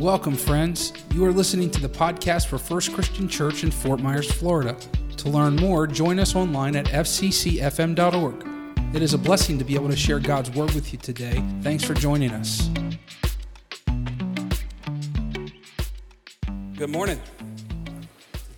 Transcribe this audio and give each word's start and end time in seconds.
Welcome, 0.00 0.34
friends. 0.34 0.94
You 1.12 1.26
are 1.26 1.30
listening 1.30 1.70
to 1.72 1.78
the 1.78 1.86
podcast 1.86 2.46
for 2.46 2.56
First 2.56 2.94
Christian 2.94 3.28
Church 3.28 3.64
in 3.64 3.70
Fort 3.70 4.00
Myers, 4.00 4.32
Florida. 4.32 4.74
To 5.18 5.28
learn 5.28 5.56
more, 5.56 5.86
join 5.86 6.18
us 6.18 6.34
online 6.34 6.74
at 6.74 6.86
fccfm.org. 6.86 8.96
It 8.96 9.02
is 9.02 9.12
a 9.12 9.18
blessing 9.18 9.58
to 9.58 9.64
be 9.64 9.74
able 9.74 9.90
to 9.90 9.96
share 9.96 10.18
God's 10.18 10.50
Word 10.52 10.74
with 10.74 10.94
you 10.94 10.98
today. 10.98 11.44
Thanks 11.60 11.84
for 11.84 11.92
joining 11.92 12.30
us. 12.30 12.70
Good 16.78 16.88
morning. 16.88 17.20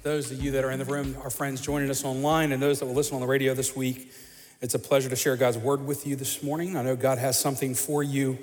Those 0.05 0.31
of 0.31 0.41
you 0.41 0.53
that 0.53 0.63
are 0.63 0.71
in 0.71 0.79
the 0.79 0.85
room, 0.85 1.17
our 1.25 1.31
friends 1.31 1.61
joining 1.61 1.91
us 1.91 2.05
online, 2.05 2.53
and 2.53 2.63
those 2.63 2.79
that 2.79 2.87
will 2.87 2.95
listen 2.95 3.17
on 3.17 3.21
the 3.21 3.27
radio 3.27 3.53
this 3.53 3.75
week, 3.75 4.13
it's 4.61 4.75
a 4.75 4.79
pleasure 4.79 5.09
to 5.09 5.17
share 5.17 5.37
God's 5.37 5.59
Word 5.59 5.85
with 5.85 6.07
you 6.07 6.15
this 6.15 6.41
morning. 6.41 6.77
I 6.77 6.83
know 6.83 6.95
God 6.95 7.19
has 7.19 7.37
something 7.37 7.75
for 7.75 8.05
you 8.05 8.39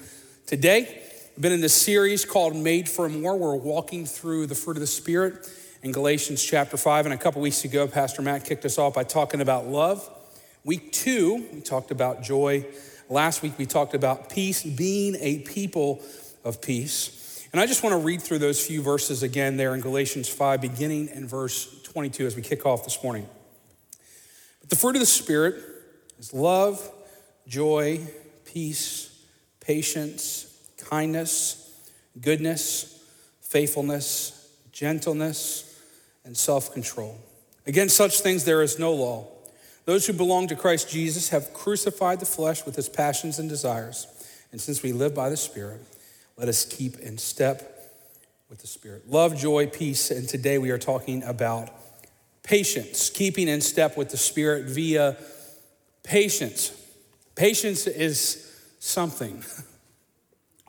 today. 0.46 1.06
Been 1.40 1.54
in 1.54 1.62
this 1.62 1.74
series 1.74 2.26
called 2.26 2.54
Made 2.54 2.90
for 2.90 3.08
More. 3.08 3.38
We're 3.38 3.56
walking 3.56 4.06
through 4.06 4.48
the 4.48 4.56
fruit 4.56 4.76
of 4.76 4.82
the 4.82 4.88
Spirit 4.88 5.50
in 5.82 5.94
Galatians 5.94 6.44
chapter 6.44 6.76
5. 6.76 7.06
And 7.06 7.14
a 7.14 7.18
couple 7.18 7.42
weeks 7.42 7.64
ago, 7.64 7.88
Pastor 7.88 8.22
Matt 8.22 8.44
kicked 8.44 8.66
us 8.66 8.78
off 8.78 8.96
by 8.96 9.06
talking 9.06 9.40
about 9.40 9.66
love. 9.66 10.06
Week 10.66 10.92
two, 10.92 11.48
we 11.54 11.62
talked 11.62 11.92
about 11.92 12.24
joy. 12.24 12.66
Last 13.08 13.42
week, 13.42 13.58
we 13.58 13.66
talked 13.66 13.94
about 13.94 14.30
peace, 14.30 14.64
being 14.64 15.16
a 15.22 15.40
people 15.40 16.02
of 16.44 16.62
peace. 16.62 17.48
And 17.54 17.62
I 17.62 17.68
just 17.68 17.84
want 17.84 17.94
to 17.94 18.06
read 18.06 18.22
through 18.22 18.40
those 18.40 18.60
few 18.60 18.82
verses 18.82 19.24
again 19.24 19.56
there 19.56 19.74
in 19.74 19.80
Galatians 19.80 20.28
5, 20.28 20.60
beginning 20.60 21.08
in 21.08 21.26
verse 21.26 21.84
22 21.84 22.26
as 22.26 22.36
we 22.36 22.42
kick 22.42 22.66
off 22.66 22.84
this 22.84 23.02
morning. 23.02 23.26
But 24.60 24.70
the 24.70 24.76
fruit 24.76 24.98
of 24.98 25.00
the 25.00 25.06
Spirit 25.06 25.56
is 26.18 26.34
love, 26.34 26.86
joy, 27.48 28.02
peace, 28.44 29.24
patience 29.62 30.48
kindness, 30.90 31.72
goodness, 32.20 33.04
faithfulness, 33.42 34.50
gentleness, 34.72 35.80
and 36.26 36.36
self 36.36 36.74
control. 36.74 37.18
Against 37.68 37.96
such 37.96 38.22
things 38.22 38.46
there 38.46 38.62
is 38.62 38.80
no 38.80 38.94
law. 38.94 39.28
Those 39.86 40.06
who 40.06 40.14
belong 40.14 40.48
to 40.48 40.56
Christ 40.56 40.90
Jesus 40.90 41.30
have 41.30 41.54
crucified 41.54 42.20
the 42.20 42.26
flesh 42.26 42.66
with 42.66 42.78
its 42.78 42.90
passions 42.90 43.40
and 43.40 43.50
desires. 43.50 44.08
And 44.52 44.60
since 44.60 44.84
we 44.84 44.92
live 44.92 45.14
by 45.14 45.30
the 45.30 45.38
Spirit, 45.38 45.82
let 46.38 46.48
us 46.48 46.66
keep 46.66 47.00
in 47.00 47.18
step 47.18 47.76
with 48.50 48.60
the 48.60 48.68
Spirit. 48.68 49.10
Love, 49.10 49.38
joy, 49.38 49.68
peace. 49.68 50.12
And 50.12 50.28
today 50.28 50.58
we 50.58 50.72
are 50.72 50.78
talking 50.78 51.24
about 51.24 51.70
patience, 52.44 53.10
keeping 53.10 53.48
in 53.48 53.62
step 53.62 53.98
with 53.98 54.10
the 54.10 54.18
Spirit 54.18 54.66
via 54.66 55.18
patience. 56.04 56.72
Patience 57.36 57.86
is 57.88 58.52
something. 58.80 59.44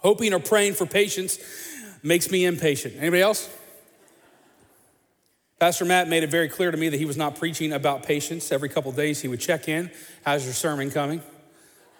Hoping 0.00 0.34
or 0.34 0.38
praying 0.38 0.74
for 0.74 0.86
patience 0.86 1.38
makes 2.02 2.30
me 2.30 2.44
impatient. 2.44 2.94
Anybody 2.98 3.22
else? 3.22 3.48
Pastor 5.58 5.84
Matt 5.84 6.08
made 6.08 6.22
it 6.22 6.30
very 6.30 6.48
clear 6.48 6.70
to 6.70 6.76
me 6.76 6.88
that 6.88 6.96
he 6.96 7.04
was 7.04 7.18
not 7.18 7.36
preaching 7.36 7.72
about 7.72 8.02
patience. 8.02 8.50
Every 8.50 8.70
couple 8.70 8.92
days 8.92 9.20
he 9.20 9.28
would 9.28 9.40
check 9.40 9.68
in. 9.68 9.90
How's 10.24 10.44
your 10.44 10.54
sermon 10.54 10.90
coming? 10.90 11.20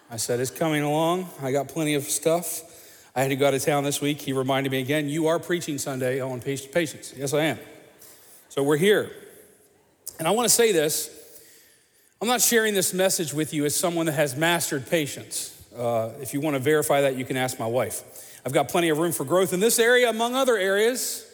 I 0.09 0.17
said, 0.17 0.39
It's 0.39 0.49
coming 0.49 0.81
along. 0.81 1.29
I 1.41 1.51
got 1.51 1.67
plenty 1.67 1.93
of 1.93 2.03
stuff. 2.03 2.63
I 3.15 3.21
had 3.21 3.27
to 3.27 3.35
go 3.35 3.47
out 3.47 3.53
of 3.53 3.63
town 3.63 3.83
this 3.83 4.01
week. 4.01 4.21
He 4.21 4.33
reminded 4.33 4.71
me 4.71 4.81
again, 4.81 5.09
You 5.09 5.27
are 5.27 5.37
preaching 5.37 5.77
Sunday 5.77 6.19
on 6.19 6.41
patience. 6.41 7.13
Yes, 7.15 7.33
I 7.33 7.43
am. 7.43 7.59
So 8.49 8.63
we're 8.63 8.77
here. 8.77 9.11
And 10.17 10.27
I 10.27 10.31
want 10.31 10.45
to 10.45 10.53
say 10.53 10.71
this 10.71 11.09
I'm 12.19 12.27
not 12.27 12.41
sharing 12.41 12.73
this 12.73 12.93
message 12.95 13.33
with 13.33 13.53
you 13.53 13.65
as 13.65 13.75
someone 13.75 14.07
that 14.07 14.13
has 14.13 14.35
mastered 14.35 14.89
patience. 14.89 15.60
Uh, 15.75 16.09
if 16.19 16.33
you 16.33 16.41
want 16.41 16.55
to 16.55 16.59
verify 16.59 17.01
that, 17.01 17.15
you 17.15 17.25
can 17.25 17.37
ask 17.37 17.59
my 17.59 17.65
wife. 17.65 18.03
I've 18.45 18.53
got 18.53 18.69
plenty 18.69 18.89
of 18.89 18.97
room 18.97 19.11
for 19.11 19.23
growth 19.23 19.53
in 19.53 19.59
this 19.59 19.79
area, 19.79 20.09
among 20.09 20.35
other 20.35 20.57
areas. 20.57 21.25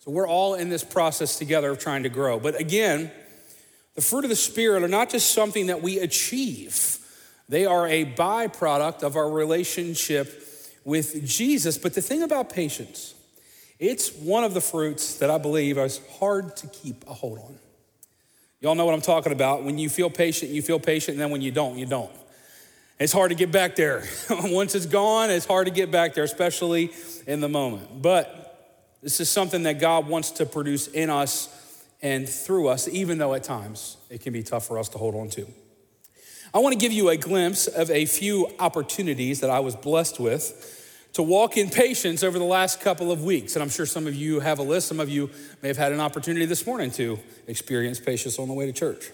So 0.00 0.10
we're 0.10 0.28
all 0.28 0.54
in 0.54 0.68
this 0.68 0.82
process 0.82 1.38
together 1.38 1.70
of 1.70 1.78
trying 1.78 2.04
to 2.04 2.08
grow. 2.08 2.40
But 2.40 2.58
again, 2.58 3.10
the 3.94 4.00
fruit 4.00 4.24
of 4.24 4.30
the 4.30 4.36
Spirit 4.36 4.82
are 4.82 4.88
not 4.88 5.10
just 5.10 5.32
something 5.32 5.66
that 5.66 5.82
we 5.82 5.98
achieve, 5.98 6.98
they 7.48 7.66
are 7.66 7.86
a 7.86 8.06
byproduct 8.06 9.02
of 9.02 9.16
our 9.16 9.28
relationship 9.28 10.48
with 10.84 11.26
Jesus. 11.26 11.76
But 11.76 11.94
the 11.94 12.00
thing 12.00 12.22
about 12.22 12.50
patience, 12.50 13.14
it's 13.78 14.12
one 14.14 14.44
of 14.44 14.54
the 14.54 14.60
fruits 14.60 15.18
that 15.18 15.28
I 15.28 15.38
believe 15.38 15.76
is 15.76 16.00
hard 16.18 16.56
to 16.58 16.66
keep 16.68 17.06
a 17.06 17.12
hold 17.12 17.38
on. 17.38 17.58
Y'all 18.60 18.76
know 18.76 18.86
what 18.86 18.94
I'm 18.94 19.02
talking 19.02 19.32
about. 19.32 19.64
When 19.64 19.76
you 19.76 19.88
feel 19.88 20.08
patient, 20.08 20.52
you 20.52 20.62
feel 20.62 20.78
patient, 20.78 21.14
and 21.14 21.20
then 21.20 21.30
when 21.30 21.42
you 21.42 21.50
don't, 21.50 21.76
you 21.76 21.84
don't. 21.84 22.12
It's 23.02 23.12
hard 23.12 23.30
to 23.30 23.34
get 23.34 23.50
back 23.50 23.74
there. 23.74 24.04
Once 24.30 24.76
it's 24.76 24.86
gone, 24.86 25.28
it's 25.28 25.44
hard 25.44 25.66
to 25.66 25.72
get 25.72 25.90
back 25.90 26.14
there, 26.14 26.22
especially 26.22 26.92
in 27.26 27.40
the 27.40 27.48
moment. 27.48 28.00
But 28.00 28.96
this 29.02 29.18
is 29.18 29.28
something 29.28 29.64
that 29.64 29.80
God 29.80 30.06
wants 30.06 30.30
to 30.32 30.46
produce 30.46 30.86
in 30.86 31.10
us 31.10 31.48
and 32.00 32.28
through 32.28 32.68
us, 32.68 32.86
even 32.86 33.18
though 33.18 33.34
at 33.34 33.42
times 33.42 33.96
it 34.08 34.20
can 34.20 34.32
be 34.32 34.44
tough 34.44 34.66
for 34.66 34.78
us 34.78 34.88
to 34.90 34.98
hold 34.98 35.16
on 35.16 35.30
to. 35.30 35.48
I 36.54 36.60
want 36.60 36.74
to 36.74 36.78
give 36.78 36.92
you 36.92 37.08
a 37.08 37.16
glimpse 37.16 37.66
of 37.66 37.90
a 37.90 38.06
few 38.06 38.48
opportunities 38.60 39.40
that 39.40 39.50
I 39.50 39.58
was 39.58 39.74
blessed 39.74 40.20
with 40.20 41.08
to 41.14 41.24
walk 41.24 41.56
in 41.56 41.70
patience 41.70 42.22
over 42.22 42.38
the 42.38 42.44
last 42.44 42.80
couple 42.80 43.10
of 43.10 43.24
weeks. 43.24 43.56
And 43.56 43.64
I'm 43.64 43.68
sure 43.68 43.84
some 43.84 44.06
of 44.06 44.14
you 44.14 44.38
have 44.38 44.60
a 44.60 44.62
list. 44.62 44.86
Some 44.86 45.00
of 45.00 45.08
you 45.08 45.28
may 45.60 45.66
have 45.66 45.76
had 45.76 45.90
an 45.90 45.98
opportunity 45.98 46.46
this 46.46 46.64
morning 46.68 46.92
to 46.92 47.18
experience 47.48 47.98
patience 47.98 48.38
on 48.38 48.46
the 48.46 48.54
way 48.54 48.66
to 48.66 48.72
church. 48.72 49.10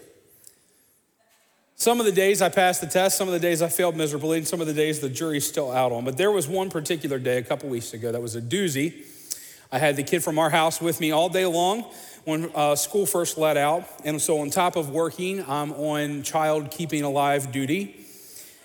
Some 1.81 2.01
of 2.01 2.07
the 2.07 2.13
days 2.13 2.43
I 2.43 2.49
passed 2.49 2.81
the 2.81 2.89
test, 2.89 3.17
some 3.17 3.29
of 3.29 3.35
the 3.35 3.39
days 3.39 3.63
I 3.63 3.69
failed 3.69 3.97
miserably, 3.97 4.39
and 4.39 4.49
some 4.49 4.61
of 4.61 4.67
the 4.67 4.73
days 4.75 4.99
the 4.99 5.09
jury's 5.09 5.47
still 5.47 5.71
out 5.71 5.93
on. 5.93 6.05
But 6.05 6.17
there 6.17 6.33
was 6.33 6.49
one 6.49 6.71
particular 6.71 7.21
day 7.21 7.39
a 7.39 7.43
couple 7.45 7.69
weeks 7.69 7.95
ago 7.95 8.11
that 8.11 8.21
was 8.21 8.35
a 8.35 8.43
doozy. 8.43 9.05
I 9.71 9.79
had 9.79 9.95
the 9.95 10.03
kid 10.03 10.25
from 10.25 10.41
our 10.41 10.51
house 10.51 10.81
with 10.81 11.01
me 11.01 11.13
all 11.13 11.29
day 11.29 11.47
long 11.47 11.83
when 12.25 12.51
uh, 12.53 12.75
school 12.75 13.07
first 13.07 13.39
let 13.39 13.57
out. 13.57 13.85
And 14.05 14.21
so, 14.21 14.41
on 14.41 14.51
top 14.51 14.75
of 14.75 14.91
working, 14.91 15.45
I'm 15.47 15.71
on 15.75 16.25
child 16.25 16.73
keeping 16.73 17.05
alive 17.05 17.53
duty. 17.53 18.05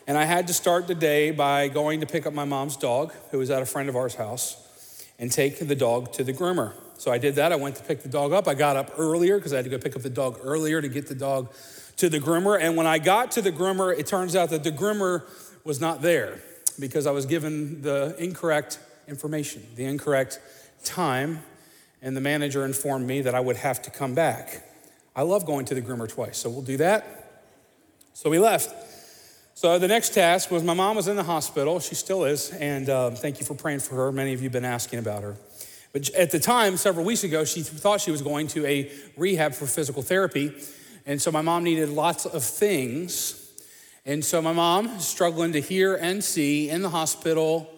And 0.07 0.17
I 0.17 0.23
had 0.23 0.47
to 0.47 0.53
start 0.53 0.87
the 0.87 0.95
day 0.95 1.29
by 1.29 1.67
going 1.67 1.99
to 1.99 2.07
pick 2.07 2.25
up 2.25 2.33
my 2.33 2.45
mom's 2.45 2.77
dog, 2.77 3.13
who 3.29 3.37
was 3.37 3.51
at 3.51 3.61
a 3.61 3.65
friend 3.67 3.89
of 3.89 3.95
ours' 3.95 4.15
house, 4.15 5.05
and 5.19 5.31
take 5.31 5.59
the 5.59 5.75
dog 5.75 6.13
to 6.13 6.23
the 6.23 6.33
groomer. 6.33 6.73
So 6.97 7.11
I 7.11 7.19
did 7.19 7.35
that. 7.35 7.51
I 7.51 7.57
went 7.57 7.75
to 7.75 7.83
pick 7.83 8.01
the 8.01 8.09
dog 8.09 8.33
up. 8.33 8.47
I 8.47 8.55
got 8.55 8.75
up 8.75 8.93
earlier 8.97 9.37
because 9.37 9.53
I 9.53 9.57
had 9.57 9.65
to 9.65 9.69
go 9.69 9.77
pick 9.77 9.95
up 9.95 10.01
the 10.01 10.09
dog 10.09 10.39
earlier 10.41 10.81
to 10.81 10.87
get 10.87 11.05
the 11.05 11.15
dog 11.15 11.53
to 11.97 12.09
the 12.09 12.19
groomer. 12.19 12.59
And 12.59 12.75
when 12.75 12.87
I 12.87 12.99
got 12.99 13.31
to 13.31 13.41
the 13.41 13.51
groomer, 13.51 13.97
it 13.97 14.07
turns 14.07 14.35
out 14.35 14.49
that 14.49 14.63
the 14.63 14.71
groomer 14.71 15.23
was 15.63 15.79
not 15.79 16.01
there 16.01 16.39
because 16.79 17.05
I 17.05 17.11
was 17.11 17.25
given 17.25 17.81
the 17.81 18.15
incorrect 18.17 18.79
information, 19.07 19.65
the 19.75 19.85
incorrect 19.85 20.39
time, 20.83 21.43
and 22.01 22.17
the 22.17 22.21
manager 22.21 22.65
informed 22.65 23.07
me 23.07 23.21
that 23.21 23.35
I 23.35 23.39
would 23.39 23.57
have 23.57 23.81
to 23.83 23.91
come 23.91 24.13
back. 24.13 24.67
I 25.15 25.21
love 25.21 25.45
going 25.45 25.65
to 25.65 25.75
the 25.75 25.81
groomer 25.81 26.09
twice, 26.09 26.37
so 26.37 26.49
we'll 26.49 26.61
do 26.61 26.77
that. 26.77 27.41
So 28.13 28.29
we 28.29 28.39
left. 28.39 28.73
So 29.55 29.77
the 29.77 29.87
next 29.87 30.13
task 30.13 30.49
was 30.49 30.63
my 30.63 30.73
mom 30.73 30.95
was 30.95 31.07
in 31.07 31.15
the 31.15 31.23
hospital. 31.23 31.79
She 31.79 31.95
still 31.95 32.25
is, 32.25 32.51
and 32.51 32.89
uh, 32.89 33.11
thank 33.11 33.39
you 33.39 33.45
for 33.45 33.53
praying 33.53 33.79
for 33.79 33.95
her. 33.95 34.11
Many 34.11 34.33
of 34.33 34.41
you 34.41 34.45
have 34.45 34.53
been 34.53 34.65
asking 34.65 34.99
about 34.99 35.23
her. 35.23 35.37
But 35.93 36.09
at 36.15 36.31
the 36.31 36.39
time, 36.39 36.75
several 36.75 37.05
weeks 37.05 37.23
ago, 37.23 37.45
she 37.45 37.61
thought 37.61 38.01
she 38.01 38.09
was 38.09 38.23
going 38.23 38.47
to 38.47 38.65
a 38.65 38.91
rehab 39.15 39.53
for 39.53 39.67
physical 39.67 40.01
therapy. 40.01 40.51
And 41.05 41.21
so 41.21 41.31
my 41.31 41.41
mom 41.41 41.63
needed 41.63 41.89
lots 41.89 42.25
of 42.25 42.43
things. 42.43 43.39
And 44.05 44.23
so 44.23 44.41
my 44.41 44.53
mom, 44.53 44.99
struggling 44.99 45.53
to 45.53 45.61
hear 45.61 45.95
and 45.95 46.23
see 46.23 46.69
in 46.69 46.81
the 46.81 46.89
hospital, 46.89 47.69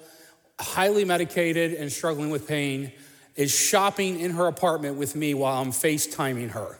highly 0.59 1.05
medicated 1.05 1.73
and 1.73 1.91
struggling 1.91 2.29
with 2.29 2.47
pain, 2.47 2.91
is 3.35 3.53
shopping 3.53 4.19
in 4.19 4.31
her 4.31 4.47
apartment 4.47 4.97
with 4.97 5.15
me 5.15 5.33
while 5.33 5.61
I'm 5.61 5.71
FaceTiming 5.71 6.51
her. 6.51 6.79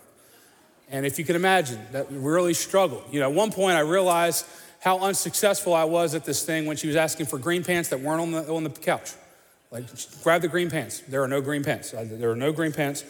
And 0.90 1.06
if 1.06 1.20
you 1.20 1.26
can 1.26 1.36
imagine, 1.36 1.80
that 1.92 2.08
really 2.12 2.54
struggled. 2.54 3.04
You 3.12 3.20
know, 3.20 3.30
at 3.30 3.36
one 3.36 3.52
point 3.52 3.76
I 3.76 3.82
realized 3.82 4.46
how 4.80 5.00
unsuccessful 5.00 5.74
I 5.74 5.86
was 5.86 6.14
at 6.14 6.26
this 6.26 6.46
thing 6.46 6.68
when 6.68 6.78
she 6.78 6.88
was 6.88 6.96
asking 6.96 7.26
for 7.26 7.40
green 7.40 7.64
pants 7.64 7.90
that 7.90 8.00
weren't 8.00 8.22
on 8.22 8.32
the, 8.32 8.54
on 8.54 8.64
the 8.64 8.70
couch. 8.70 9.14
Like, 9.72 9.86
grab 10.24 10.42
the 10.42 10.48
green 10.48 10.70
pants. 10.70 11.00
There 11.08 11.24
are 11.24 11.28
no 11.28 11.42
green 11.42 11.64
pants. 11.64 11.92
There 11.92 12.30
are 12.30 12.36
no 12.36 12.52
green 12.52 12.72
pants. 12.72 13.04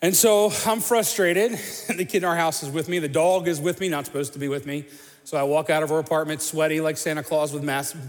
And 0.00 0.14
so 0.14 0.52
I'm 0.64 0.80
frustrated. 0.80 1.52
the 1.96 2.04
kid 2.04 2.18
in 2.18 2.24
our 2.24 2.36
house 2.36 2.62
is 2.62 2.70
with 2.70 2.88
me. 2.88 2.98
The 2.98 3.08
dog 3.08 3.48
is 3.48 3.60
with 3.60 3.80
me, 3.80 3.88
not 3.88 4.06
supposed 4.06 4.32
to 4.34 4.38
be 4.38 4.48
with 4.48 4.64
me. 4.66 4.84
So 5.24 5.36
I 5.36 5.42
walk 5.42 5.70
out 5.70 5.82
of 5.82 5.90
her 5.90 5.98
apartment 5.98 6.40
sweaty 6.40 6.80
like 6.80 6.96
Santa 6.96 7.22
Claus 7.22 7.52
with 7.52 7.66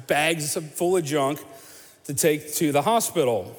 bags 0.07 0.55
full 0.55 0.97
of 0.97 1.03
junk 1.03 1.43
to 2.05 2.13
take 2.13 2.53
to 2.55 2.71
the 2.71 2.81
hospital. 2.81 3.55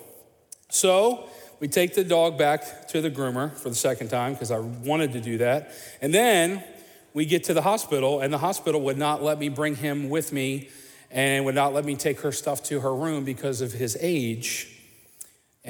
So 0.70 1.28
we 1.58 1.68
take 1.68 1.94
the 1.94 2.04
dog 2.04 2.38
back 2.38 2.88
to 2.88 3.00
the 3.00 3.10
groomer 3.10 3.52
for 3.52 3.68
the 3.68 3.74
second 3.74 4.08
time 4.08 4.32
because 4.32 4.50
I 4.50 4.58
wanted 4.58 5.12
to 5.12 5.20
do 5.20 5.38
that. 5.38 5.72
And 6.00 6.14
then 6.14 6.64
we 7.12 7.26
get 7.26 7.44
to 7.44 7.54
the 7.54 7.62
hospital, 7.62 8.20
and 8.20 8.32
the 8.32 8.38
hospital 8.38 8.80
would 8.82 8.96
not 8.96 9.22
let 9.22 9.38
me 9.38 9.48
bring 9.48 9.74
him 9.74 10.08
with 10.08 10.32
me 10.32 10.68
and 11.10 11.44
would 11.44 11.56
not 11.56 11.74
let 11.74 11.84
me 11.84 11.96
take 11.96 12.20
her 12.20 12.32
stuff 12.32 12.62
to 12.64 12.80
her 12.80 12.94
room 12.94 13.24
because 13.24 13.60
of 13.60 13.72
his 13.72 13.98
age. 14.00 14.69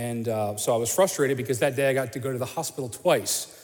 And 0.01 0.29
uh, 0.29 0.57
so 0.57 0.73
I 0.73 0.79
was 0.79 0.93
frustrated 0.95 1.37
because 1.37 1.59
that 1.59 1.77
day 1.77 1.91
I 1.91 1.93
got 1.93 2.15
to 2.15 2.19
go 2.19 2.33
to 2.33 2.39
the 2.39 2.47
hospital 2.47 2.89
twice. 2.89 3.55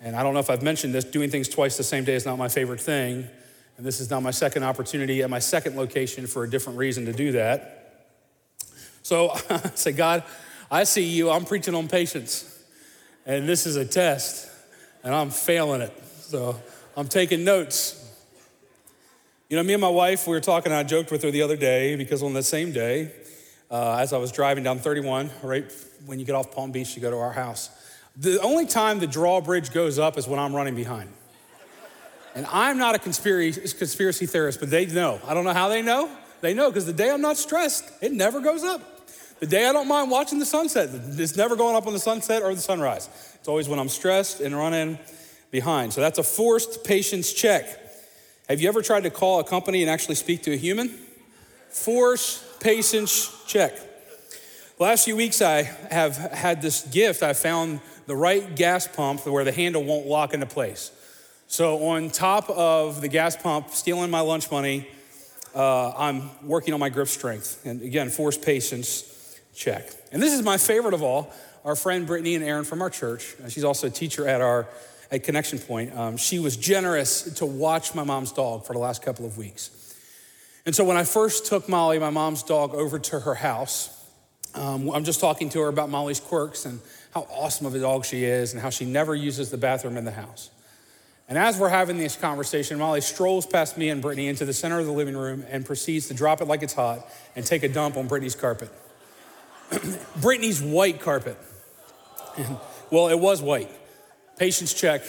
And 0.00 0.16
I 0.16 0.24
don't 0.24 0.34
know 0.34 0.40
if 0.40 0.50
I've 0.50 0.62
mentioned 0.62 0.92
this, 0.92 1.04
doing 1.04 1.30
things 1.30 1.48
twice 1.48 1.76
the 1.76 1.84
same 1.84 2.02
day 2.02 2.14
is 2.16 2.26
not 2.26 2.36
my 2.36 2.48
favorite 2.48 2.80
thing. 2.80 3.28
And 3.76 3.86
this 3.86 4.00
is 4.00 4.10
now 4.10 4.18
my 4.18 4.32
second 4.32 4.64
opportunity 4.64 5.22
at 5.22 5.30
my 5.30 5.38
second 5.38 5.76
location 5.76 6.26
for 6.26 6.42
a 6.42 6.50
different 6.50 6.80
reason 6.80 7.04
to 7.04 7.12
do 7.12 7.30
that. 7.32 8.08
So 9.02 9.30
I 9.48 9.58
say, 9.76 9.92
God, 9.92 10.24
I 10.68 10.82
see 10.82 11.04
you. 11.04 11.30
I'm 11.30 11.44
preaching 11.44 11.76
on 11.76 11.86
patience. 11.86 12.50
And 13.24 13.48
this 13.48 13.64
is 13.64 13.76
a 13.76 13.84
test, 13.84 14.50
and 15.04 15.14
I'm 15.14 15.30
failing 15.30 15.80
it. 15.80 15.92
So 16.22 16.60
I'm 16.96 17.06
taking 17.06 17.44
notes. 17.44 18.00
You 19.48 19.56
know, 19.56 19.62
me 19.62 19.74
and 19.74 19.80
my 19.80 19.88
wife, 19.88 20.26
we 20.26 20.32
were 20.32 20.40
talking, 20.40 20.72
I 20.72 20.82
joked 20.82 21.12
with 21.12 21.22
her 21.22 21.30
the 21.30 21.42
other 21.42 21.56
day 21.56 21.94
because 21.94 22.20
on 22.20 22.32
the 22.32 22.42
same 22.42 22.72
day, 22.72 23.12
uh, 23.74 23.96
as 23.98 24.12
I 24.12 24.18
was 24.18 24.30
driving 24.30 24.62
down 24.62 24.78
31, 24.78 25.30
right 25.42 25.64
when 26.06 26.20
you 26.20 26.24
get 26.24 26.36
off 26.36 26.52
Palm 26.52 26.70
Beach, 26.70 26.94
you 26.94 27.02
go 27.02 27.10
to 27.10 27.16
our 27.16 27.32
house. 27.32 27.70
The 28.16 28.40
only 28.40 28.66
time 28.66 29.00
the 29.00 29.08
drawbridge 29.08 29.72
goes 29.72 29.98
up 29.98 30.16
is 30.16 30.28
when 30.28 30.38
I'm 30.38 30.54
running 30.54 30.76
behind. 30.76 31.12
And 32.36 32.46
I'm 32.52 32.78
not 32.78 32.94
a 32.94 33.00
conspiracy, 33.00 33.60
conspiracy 33.76 34.26
theorist, 34.26 34.60
but 34.60 34.70
they 34.70 34.86
know. 34.86 35.20
I 35.26 35.34
don't 35.34 35.42
know 35.42 35.52
how 35.52 35.68
they 35.68 35.82
know. 35.82 36.08
They 36.40 36.54
know 36.54 36.70
because 36.70 36.86
the 36.86 36.92
day 36.92 37.10
I'm 37.10 37.20
not 37.20 37.36
stressed, 37.36 37.90
it 38.00 38.12
never 38.12 38.40
goes 38.40 38.62
up. 38.62 38.80
The 39.40 39.46
day 39.46 39.66
I 39.66 39.72
don't 39.72 39.88
mind 39.88 40.08
watching 40.08 40.38
the 40.38 40.46
sunset, 40.46 40.90
it's 40.92 41.36
never 41.36 41.56
going 41.56 41.74
up 41.74 41.88
on 41.88 41.94
the 41.94 41.98
sunset 41.98 42.42
or 42.42 42.54
the 42.54 42.60
sunrise. 42.60 43.08
It's 43.34 43.48
always 43.48 43.68
when 43.68 43.80
I'm 43.80 43.88
stressed 43.88 44.40
and 44.40 44.56
running 44.56 45.00
behind. 45.50 45.92
So 45.92 46.00
that's 46.00 46.20
a 46.20 46.22
forced 46.22 46.84
patience 46.84 47.32
check. 47.32 47.66
Have 48.48 48.60
you 48.60 48.68
ever 48.68 48.82
tried 48.82 49.02
to 49.02 49.10
call 49.10 49.40
a 49.40 49.44
company 49.44 49.82
and 49.82 49.90
actually 49.90 50.14
speak 50.14 50.44
to 50.44 50.52
a 50.52 50.56
human? 50.56 50.96
Force 51.70 52.53
patience 52.64 53.44
check. 53.46 53.76
The 53.76 54.82
last 54.82 55.04
few 55.04 55.16
weeks, 55.16 55.42
I 55.42 55.64
have 55.90 56.16
had 56.16 56.62
this 56.62 56.86
gift. 56.86 57.22
I 57.22 57.34
found 57.34 57.80
the 58.06 58.16
right 58.16 58.56
gas 58.56 58.88
pump 58.88 59.26
where 59.26 59.44
the 59.44 59.52
handle 59.52 59.84
won't 59.84 60.06
lock 60.06 60.32
into 60.32 60.46
place. 60.46 60.90
So, 61.46 61.88
on 61.88 62.08
top 62.08 62.48
of 62.48 63.02
the 63.02 63.08
gas 63.08 63.36
pump 63.36 63.68
stealing 63.68 64.10
my 64.10 64.20
lunch 64.20 64.50
money, 64.50 64.88
uh, 65.54 65.90
I'm 65.90 66.30
working 66.42 66.72
on 66.72 66.80
my 66.80 66.88
grip 66.88 67.08
strength. 67.08 67.60
And 67.66 67.82
again, 67.82 68.08
force 68.08 68.38
patience 68.38 69.38
check. 69.54 69.90
And 70.10 70.22
this 70.22 70.32
is 70.32 70.42
my 70.42 70.56
favorite 70.56 70.94
of 70.94 71.02
all 71.02 71.30
our 71.66 71.76
friend 71.76 72.06
Brittany 72.06 72.34
and 72.34 72.42
Aaron 72.42 72.64
from 72.64 72.80
our 72.80 72.90
church. 72.90 73.34
She's 73.50 73.64
also 73.64 73.88
a 73.88 73.90
teacher 73.90 74.26
at 74.26 74.40
our 74.40 74.66
at 75.10 75.22
Connection 75.22 75.58
Point. 75.58 75.94
Um, 75.94 76.16
she 76.16 76.38
was 76.38 76.56
generous 76.56 77.34
to 77.34 77.44
watch 77.44 77.94
my 77.94 78.04
mom's 78.04 78.32
dog 78.32 78.64
for 78.64 78.72
the 78.72 78.78
last 78.78 79.02
couple 79.02 79.26
of 79.26 79.36
weeks. 79.36 79.83
And 80.66 80.74
so 80.74 80.84
when 80.84 80.96
I 80.96 81.04
first 81.04 81.46
took 81.46 81.68
Molly, 81.68 81.98
my 81.98 82.10
mom's 82.10 82.42
dog, 82.42 82.74
over 82.74 82.98
to 82.98 83.20
her 83.20 83.34
house, 83.34 83.90
um, 84.54 84.88
I'm 84.90 85.04
just 85.04 85.20
talking 85.20 85.48
to 85.50 85.60
her 85.60 85.68
about 85.68 85.90
Molly's 85.90 86.20
quirks 86.20 86.64
and 86.64 86.80
how 87.12 87.22
awesome 87.30 87.66
of 87.66 87.74
a 87.74 87.80
dog 87.80 88.04
she 88.04 88.24
is 88.24 88.52
and 88.52 88.62
how 88.62 88.70
she 88.70 88.84
never 88.84 89.14
uses 89.14 89.50
the 89.50 89.58
bathroom 89.58 89.96
in 89.96 90.04
the 90.04 90.12
house. 90.12 90.50
And 91.28 91.38
as 91.38 91.58
we're 91.58 91.70
having 91.70 91.98
this 91.98 92.16
conversation, 92.16 92.78
Molly 92.78 93.00
strolls 93.00 93.46
past 93.46 93.78
me 93.78 93.88
and 93.88 94.00
Brittany 94.00 94.28
into 94.28 94.44
the 94.44 94.52
center 94.52 94.78
of 94.78 94.86
the 94.86 94.92
living 94.92 95.16
room 95.16 95.44
and 95.48 95.64
proceeds 95.64 96.08
to 96.08 96.14
drop 96.14 96.40
it 96.40 96.46
like 96.46 96.62
it's 96.62 96.74
hot 96.74 97.06
and 97.34 97.44
take 97.44 97.62
a 97.62 97.68
dump 97.68 97.96
on 97.96 98.06
Brittany's 98.06 98.34
carpet. 98.34 98.70
Brittany's 100.20 100.62
white 100.62 101.00
carpet. 101.00 101.38
well, 102.90 103.08
it 103.08 103.18
was 103.18 103.40
white. 103.40 103.70
Patience 104.38 104.74
check. 104.74 105.02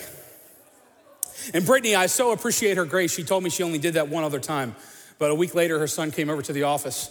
And 1.53 1.65
Brittany, 1.65 1.95
I 1.95 2.05
so 2.05 2.31
appreciate 2.31 2.77
her 2.77 2.85
grace. 2.85 3.13
She 3.13 3.23
told 3.23 3.43
me 3.43 3.49
she 3.49 3.63
only 3.63 3.79
did 3.79 3.95
that 3.95 4.07
one 4.07 4.23
other 4.23 4.39
time. 4.39 4.75
But 5.17 5.31
a 5.31 5.35
week 5.35 5.55
later, 5.55 5.79
her 5.79 5.87
son 5.87 6.11
came 6.11 6.29
over 6.29 6.41
to 6.41 6.53
the 6.53 6.63
office 6.63 7.09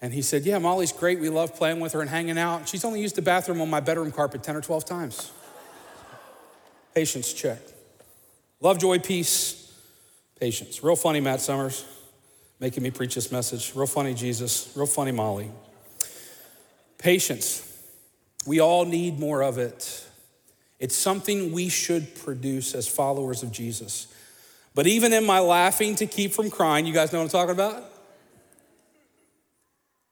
and 0.00 0.12
he 0.12 0.22
said, 0.22 0.44
Yeah, 0.44 0.58
Molly's 0.58 0.92
great. 0.92 1.20
We 1.20 1.28
love 1.28 1.54
playing 1.54 1.80
with 1.80 1.92
her 1.92 2.00
and 2.00 2.10
hanging 2.10 2.38
out. 2.38 2.68
She's 2.68 2.84
only 2.84 3.00
used 3.00 3.16
the 3.16 3.22
bathroom 3.22 3.60
on 3.60 3.70
my 3.70 3.80
bedroom 3.80 4.12
carpet 4.12 4.42
10 4.42 4.56
or 4.56 4.60
12 4.60 4.84
times. 4.84 5.30
Patience 6.94 7.32
check. 7.32 7.58
Love, 8.60 8.78
joy, 8.78 8.98
peace, 8.98 9.72
patience. 10.40 10.82
Real 10.82 10.96
funny, 10.96 11.20
Matt 11.20 11.40
Summers, 11.40 11.84
making 12.58 12.82
me 12.82 12.90
preach 12.90 13.14
this 13.14 13.30
message. 13.30 13.72
Real 13.74 13.86
funny, 13.86 14.14
Jesus. 14.14 14.72
Real 14.74 14.86
funny, 14.86 15.12
Molly. 15.12 15.50
Patience. 16.98 17.62
We 18.46 18.60
all 18.60 18.84
need 18.84 19.18
more 19.18 19.42
of 19.42 19.58
it. 19.58 20.06
It's 20.78 20.96
something 20.96 21.52
we 21.52 21.68
should 21.68 22.14
produce 22.16 22.74
as 22.74 22.86
followers 22.86 23.42
of 23.42 23.50
Jesus. 23.50 24.06
But 24.76 24.86
even 24.86 25.14
in 25.14 25.24
my 25.24 25.38
laughing 25.38 25.94
to 25.96 26.06
keep 26.06 26.34
from 26.34 26.50
crying, 26.50 26.84
you 26.84 26.92
guys 26.92 27.10
know 27.10 27.20
what 27.20 27.24
I'm 27.24 27.30
talking 27.30 27.54
about? 27.54 27.82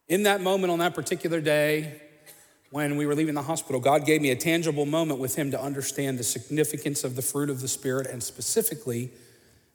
In 0.09 0.23
that 0.23 0.41
moment 0.41 0.73
on 0.73 0.79
that 0.79 0.95
particular 0.95 1.43
day, 1.43 2.01
when 2.71 2.97
we 2.97 3.05
were 3.05 3.15
leaving 3.15 3.35
the 3.35 3.43
hospital, 3.43 3.79
God 3.79 4.07
gave 4.07 4.23
me 4.23 4.31
a 4.31 4.37
tangible 4.37 4.87
moment 4.87 5.21
with 5.21 5.37
Him 5.37 5.51
to 5.51 5.61
understand 5.61 6.19
the 6.19 6.25
significance 6.25 7.05
of 7.05 7.15
the 7.15 7.21
fruit 7.21 7.51
of 7.51 7.61
the 7.61 7.69
Spirit 7.69 8.07
and 8.07 8.23
specifically 8.23 9.11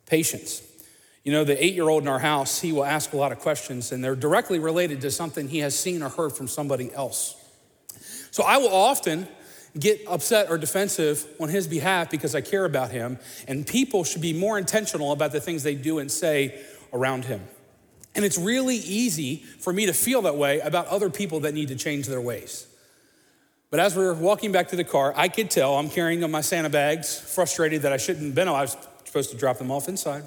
patience. 0.07 0.63
You 1.23 1.33
know, 1.33 1.43
the 1.43 1.63
eight 1.63 1.75
year 1.75 1.87
old 1.87 2.01
in 2.01 2.09
our 2.09 2.17
house, 2.17 2.59
he 2.59 2.71
will 2.71 2.83
ask 2.83 3.13
a 3.13 3.17
lot 3.17 3.31
of 3.31 3.37
questions, 3.37 3.91
and 3.91 4.03
they're 4.03 4.15
directly 4.15 4.57
related 4.57 5.01
to 5.01 5.11
something 5.11 5.49
he 5.49 5.59
has 5.59 5.77
seen 5.77 6.01
or 6.01 6.09
heard 6.09 6.33
from 6.33 6.47
somebody 6.47 6.91
else. 6.95 7.35
So 8.31 8.41
I 8.41 8.57
will 8.57 8.73
often 8.73 9.27
get 9.77 10.01
upset 10.07 10.49
or 10.49 10.57
defensive 10.57 11.25
on 11.39 11.49
his 11.49 11.67
behalf 11.67 12.09
because 12.09 12.33
I 12.35 12.41
care 12.41 12.65
about 12.65 12.91
him, 12.91 13.19
and 13.47 13.67
people 13.67 14.03
should 14.03 14.21
be 14.21 14.33
more 14.33 14.57
intentional 14.57 15.11
about 15.11 15.31
the 15.31 15.41
things 15.41 15.63
they 15.63 15.75
do 15.75 15.99
and 15.99 16.11
say 16.11 16.59
around 16.93 17.25
him. 17.25 17.41
And 18.15 18.25
it's 18.25 18.37
really 18.37 18.77
easy 18.77 19.37
for 19.37 19.71
me 19.71 19.85
to 19.85 19.93
feel 19.93 20.23
that 20.23 20.35
way 20.35 20.59
about 20.59 20.87
other 20.87 21.09
people 21.09 21.41
that 21.41 21.53
need 21.53 21.67
to 21.67 21.75
change 21.75 22.07
their 22.07 22.21
ways. 22.21 22.67
But 23.69 23.79
as 23.79 23.95
we 23.95 24.03
are 24.03 24.15
walking 24.15 24.51
back 24.51 24.69
to 24.69 24.75
the 24.75 24.83
car, 24.83 25.13
I 25.15 25.27
could 25.27 25.51
tell 25.51 25.75
I'm 25.75 25.89
carrying 25.89 26.29
my 26.31 26.41
Santa 26.41 26.69
bags, 26.69 27.19
frustrated 27.19 27.83
that 27.83 27.93
I 27.93 27.97
shouldn't 27.97 28.25
have 28.25 28.35
been. 28.35 28.47
I 28.47 28.61
was 28.61 28.75
supposed 29.05 29.29
to 29.31 29.37
drop 29.37 29.59
them 29.59 29.69
off 29.69 29.87
inside. 29.87 30.23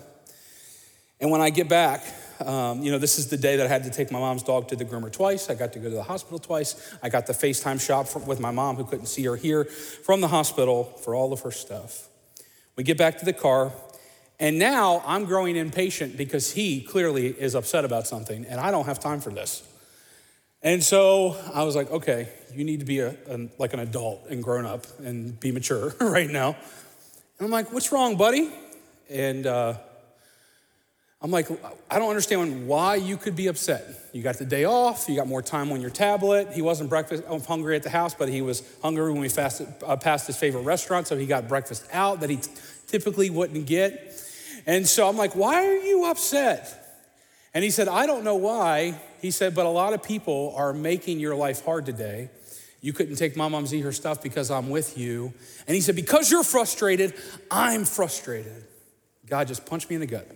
And 1.20 1.30
when 1.30 1.40
I 1.40 1.50
get 1.50 1.68
back, 1.68 2.04
um, 2.46 2.82
you 2.82 2.90
know, 2.90 2.98
this 2.98 3.18
is 3.18 3.28
the 3.28 3.36
day 3.36 3.56
that 3.56 3.66
I 3.66 3.68
had 3.68 3.84
to 3.84 3.90
take 3.90 4.10
my 4.10 4.18
mom's 4.18 4.42
dog 4.42 4.68
to 4.68 4.76
the 4.76 4.84
groomer 4.84 5.12
twice. 5.12 5.50
I 5.50 5.54
got 5.54 5.72
to 5.74 5.78
go 5.78 5.88
to 5.88 5.94
the 5.94 6.02
hospital 6.02 6.38
twice. 6.38 6.94
I 7.02 7.08
got 7.08 7.26
the 7.26 7.32
FaceTime 7.32 7.80
shop 7.80 8.26
with 8.26 8.40
my 8.40 8.50
mom, 8.50 8.76
who 8.76 8.84
couldn't 8.84 9.06
see 9.06 9.24
her 9.24 9.36
here, 9.36 9.64
from 9.64 10.20
the 10.20 10.28
hospital 10.28 10.84
for 10.84 11.14
all 11.14 11.32
of 11.32 11.40
her 11.40 11.50
stuff. 11.50 12.08
We 12.76 12.84
get 12.84 12.98
back 12.98 13.18
to 13.18 13.24
the 13.24 13.32
car, 13.32 13.72
and 14.38 14.58
now 14.58 15.02
I'm 15.06 15.24
growing 15.24 15.56
impatient 15.56 16.16
because 16.16 16.52
he 16.52 16.80
clearly 16.80 17.28
is 17.28 17.54
upset 17.54 17.84
about 17.84 18.06
something, 18.06 18.44
and 18.46 18.60
I 18.60 18.70
don't 18.70 18.86
have 18.86 18.98
time 18.98 19.20
for 19.20 19.30
this. 19.30 19.62
And 20.62 20.82
so 20.82 21.36
I 21.52 21.64
was 21.64 21.74
like, 21.74 21.90
okay, 21.90 22.28
you 22.54 22.64
need 22.64 22.80
to 22.80 22.86
be 22.86 23.00
a, 23.00 23.16
a, 23.28 23.48
like 23.58 23.74
an 23.74 23.80
adult 23.80 24.26
and 24.30 24.42
grown 24.42 24.64
up 24.64 24.86
and 25.00 25.38
be 25.38 25.50
mature 25.50 25.94
right 26.00 26.30
now. 26.30 26.56
And 27.38 27.46
I'm 27.46 27.50
like, 27.50 27.72
what's 27.72 27.90
wrong, 27.90 28.16
buddy? 28.16 28.50
And 29.10 29.46
uh, 29.46 29.74
I'm 31.22 31.30
like, 31.30 31.46
I 31.88 32.00
don't 32.00 32.08
understand 32.08 32.66
why 32.66 32.96
you 32.96 33.16
could 33.16 33.36
be 33.36 33.46
upset. 33.46 33.84
You 34.12 34.22
got 34.22 34.38
the 34.38 34.44
day 34.44 34.64
off, 34.64 35.08
you 35.08 35.14
got 35.14 35.28
more 35.28 35.40
time 35.40 35.70
on 35.70 35.80
your 35.80 35.90
tablet. 35.90 36.48
He 36.52 36.62
wasn't 36.62 36.90
breakfast 36.90 37.22
uh, 37.28 37.38
hungry 37.38 37.76
at 37.76 37.84
the 37.84 37.90
house, 37.90 38.12
but 38.12 38.28
he 38.28 38.42
was 38.42 38.62
hungry 38.82 39.12
when 39.12 39.20
we 39.20 39.28
fasted, 39.28 39.68
uh, 39.86 39.96
passed 39.96 40.26
his 40.26 40.36
favorite 40.36 40.62
restaurant, 40.62 41.06
so 41.06 41.16
he 41.16 41.26
got 41.26 41.46
breakfast 41.46 41.86
out 41.92 42.20
that 42.20 42.30
he 42.30 42.38
t- 42.38 42.50
typically 42.88 43.30
wouldn't 43.30 43.66
get. 43.66 44.20
And 44.66 44.86
so 44.86 45.08
I'm 45.08 45.16
like, 45.16 45.36
why 45.36 45.64
are 45.64 45.78
you 45.78 46.06
upset? 46.06 46.78
And 47.54 47.62
he 47.62 47.70
said, 47.70 47.86
I 47.86 48.06
don't 48.06 48.24
know 48.24 48.36
why. 48.36 49.00
He 49.20 49.30
said, 49.30 49.54
but 49.54 49.64
a 49.64 49.70
lot 49.70 49.92
of 49.92 50.02
people 50.02 50.52
are 50.56 50.72
making 50.72 51.20
your 51.20 51.36
life 51.36 51.64
hard 51.64 51.86
today. 51.86 52.30
You 52.80 52.92
couldn't 52.92 53.14
take 53.14 53.36
my 53.36 53.46
mom's 53.46 53.72
eat 53.72 53.82
her 53.82 53.92
stuff 53.92 54.24
because 54.24 54.50
I'm 54.50 54.68
with 54.68 54.98
you. 54.98 55.32
And 55.68 55.74
he 55.76 55.80
said, 55.80 55.94
Because 55.94 56.32
you're 56.32 56.42
frustrated, 56.42 57.14
I'm 57.48 57.84
frustrated. 57.84 58.64
God 59.28 59.46
just 59.46 59.64
punched 59.64 59.88
me 59.88 59.94
in 59.94 60.00
the 60.00 60.06
gut. 60.08 60.28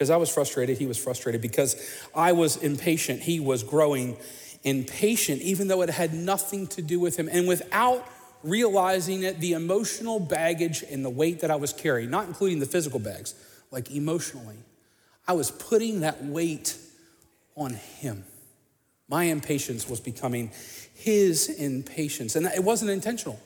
Because 0.00 0.08
I 0.08 0.16
was 0.16 0.32
frustrated, 0.32 0.78
he 0.78 0.86
was 0.86 0.96
frustrated. 0.96 1.42
Because 1.42 1.76
I 2.14 2.32
was 2.32 2.56
impatient, 2.56 3.20
he 3.20 3.38
was 3.38 3.62
growing 3.62 4.16
impatient, 4.62 5.42
even 5.42 5.68
though 5.68 5.82
it 5.82 5.90
had 5.90 6.14
nothing 6.14 6.66
to 6.68 6.80
do 6.80 6.98
with 6.98 7.18
him. 7.18 7.28
And 7.30 7.46
without 7.46 8.08
realizing 8.42 9.24
it, 9.24 9.40
the 9.40 9.52
emotional 9.52 10.18
baggage 10.18 10.82
and 10.90 11.04
the 11.04 11.10
weight 11.10 11.40
that 11.40 11.50
I 11.50 11.56
was 11.56 11.74
carrying, 11.74 12.08
not 12.08 12.26
including 12.26 12.60
the 12.60 12.66
physical 12.66 12.98
bags, 12.98 13.34
like 13.70 13.90
emotionally, 13.90 14.56
I 15.28 15.34
was 15.34 15.50
putting 15.50 16.00
that 16.00 16.24
weight 16.24 16.78
on 17.54 17.74
him. 17.74 18.24
My 19.06 19.24
impatience 19.24 19.86
was 19.86 20.00
becoming 20.00 20.50
his 20.94 21.50
impatience. 21.50 22.36
And 22.36 22.46
it 22.46 22.64
wasn't 22.64 22.90
intentional. 22.90 23.38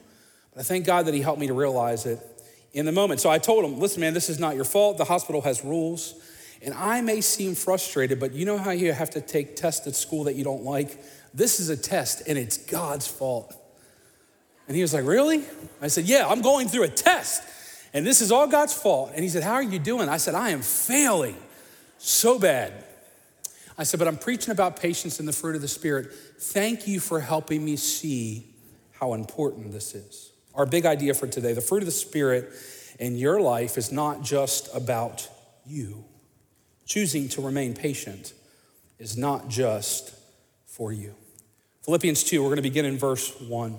But 0.53 0.61
I 0.61 0.63
thank 0.63 0.87
God 0.87 1.07
that 1.07 1.15
he 1.15 1.21
helped 1.21 1.41
me 1.41 1.49
to 1.49 1.53
realize 1.53 2.07
it 2.07 2.21
in 2.73 2.87
the 2.87 2.93
moment. 2.93 3.21
So 3.21 3.29
I 3.29 3.39
told 3.39 3.65
him, 3.65 3.81
listen, 3.81 4.03
man, 4.03 4.15
this 4.15 4.29
is 4.29 4.39
not 4.39 4.55
your 4.55 4.65
fault. 4.65 4.99
The 4.99 5.05
hospital 5.05 5.41
has 5.41 5.65
rules. 5.65 6.15
And 6.65 6.75
I 6.75 7.01
may 7.01 7.21
seem 7.21 7.55
frustrated, 7.55 8.19
but 8.19 8.33
you 8.33 8.47
know 8.47 8.59
how 8.59 8.71
you 8.71 8.93
have 8.93 9.11
to 9.11 9.21
take 9.21 9.57
tests 9.57 9.87
at 9.87 9.95
school 9.95 10.25
that 10.25 10.35
you 10.35 10.45
don't 10.45 10.65
like? 10.65 10.99
This 11.35 11.61
is 11.61 11.69
a 11.69 11.77
test, 11.77 12.23
and 12.27 12.39
it's 12.39 12.57
God's 12.57 13.07
fault. 13.07 13.55
And 14.67 14.75
he 14.75 14.83
was 14.83 14.95
like, 14.95 15.05
Really? 15.05 15.45
I 15.83 15.89
said, 15.89 16.05
Yeah, 16.05 16.27
I'm 16.27 16.41
going 16.41 16.69
through 16.69 16.85
a 16.85 16.89
test, 16.89 17.43
and 17.93 18.07
this 18.07 18.21
is 18.21 18.33
all 18.33 18.47
God's 18.47 18.73
fault. 18.73 19.13
And 19.15 19.23
he 19.23 19.29
said, 19.29 19.43
How 19.43 19.55
are 19.55 19.63
you 19.63 19.79
doing? 19.79 20.09
I 20.09 20.17
said, 20.17 20.35
I 20.35 20.51
am 20.51 20.63
failing 20.63 21.37
so 21.99 22.39
bad. 22.39 22.73
I 23.77 23.83
said, 23.83 23.99
but 23.99 24.07
I'm 24.07 24.19
preaching 24.19 24.53
about 24.53 24.79
patience 24.79 25.19
and 25.19 25.27
the 25.27 25.33
fruit 25.33 25.57
of 25.57 25.63
the 25.63 25.69
Spirit. 25.69 26.13
Thank 26.39 26.87
you 26.87 27.01
for 27.01 27.19
helping 27.21 27.65
me 27.65 27.77
see 27.77 28.47
how 28.93 29.15
important 29.15 29.73
this 29.73 29.95
is. 29.95 30.31
Our 30.55 30.67
big 30.67 30.87
idea 30.87 31.15
for 31.15 31.27
today 31.27 31.53
the 31.53 31.61
fruit 31.61 31.83
of 31.83 31.87
the 31.87 31.93
Spirit 31.93 32.53
in 33.01 33.17
your 33.17 33.41
life 33.41 33.77
is 33.77 33.91
not 33.91 34.23
just 34.23 34.75
about 34.75 35.29
you. 35.67 36.05
Choosing 36.87 37.29
to 37.31 37.41
remain 37.41 37.75
patient 37.75 38.33
is 38.99 39.17
not 39.17 39.49
just 39.49 40.15
for 40.67 40.93
you. 40.93 41.15
Philippians 41.83 42.25
2, 42.25 42.43
we're 42.43 42.49
going 42.49 42.57
to 42.57 42.63
begin 42.63 42.85
in 42.85 42.99
verse 42.99 43.39
1. 43.41 43.77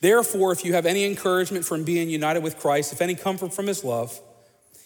Therefore, 0.00 0.52
if 0.52 0.64
you 0.64 0.74
have 0.74 0.86
any 0.86 1.04
encouragement 1.04 1.64
from 1.64 1.84
being 1.84 2.08
united 2.08 2.42
with 2.42 2.58
Christ, 2.58 2.92
if 2.92 3.00
any 3.00 3.14
comfort 3.14 3.52
from 3.52 3.66
his 3.66 3.82
love, 3.82 4.18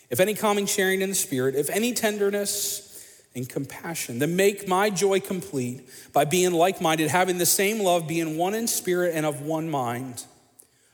if 0.08 0.20
any 0.20 0.34
common 0.34 0.66
sharing 0.66 1.00
in 1.00 1.10
the 1.10 1.14
Spirit, 1.14 1.54
if 1.54 1.70
any 1.70 1.92
tenderness 1.92 2.90
and 3.34 3.48
compassion, 3.48 4.18
then 4.18 4.34
make 4.34 4.66
my 4.66 4.90
joy 4.90 5.20
complete 5.20 5.88
by 6.12 6.24
being 6.24 6.52
like 6.52 6.80
minded, 6.80 7.10
having 7.10 7.38
the 7.38 7.46
same 7.46 7.80
love, 7.80 8.08
being 8.08 8.36
one 8.36 8.54
in 8.54 8.66
spirit 8.66 9.14
and 9.14 9.24
of 9.24 9.42
one 9.42 9.70
mind. 9.70 10.24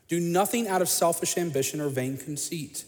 Do 0.08 0.20
nothing 0.20 0.68
out 0.68 0.82
of 0.82 0.88
selfish 0.88 1.36
ambition 1.38 1.80
or 1.80 1.88
vain 1.88 2.16
conceit. 2.16 2.84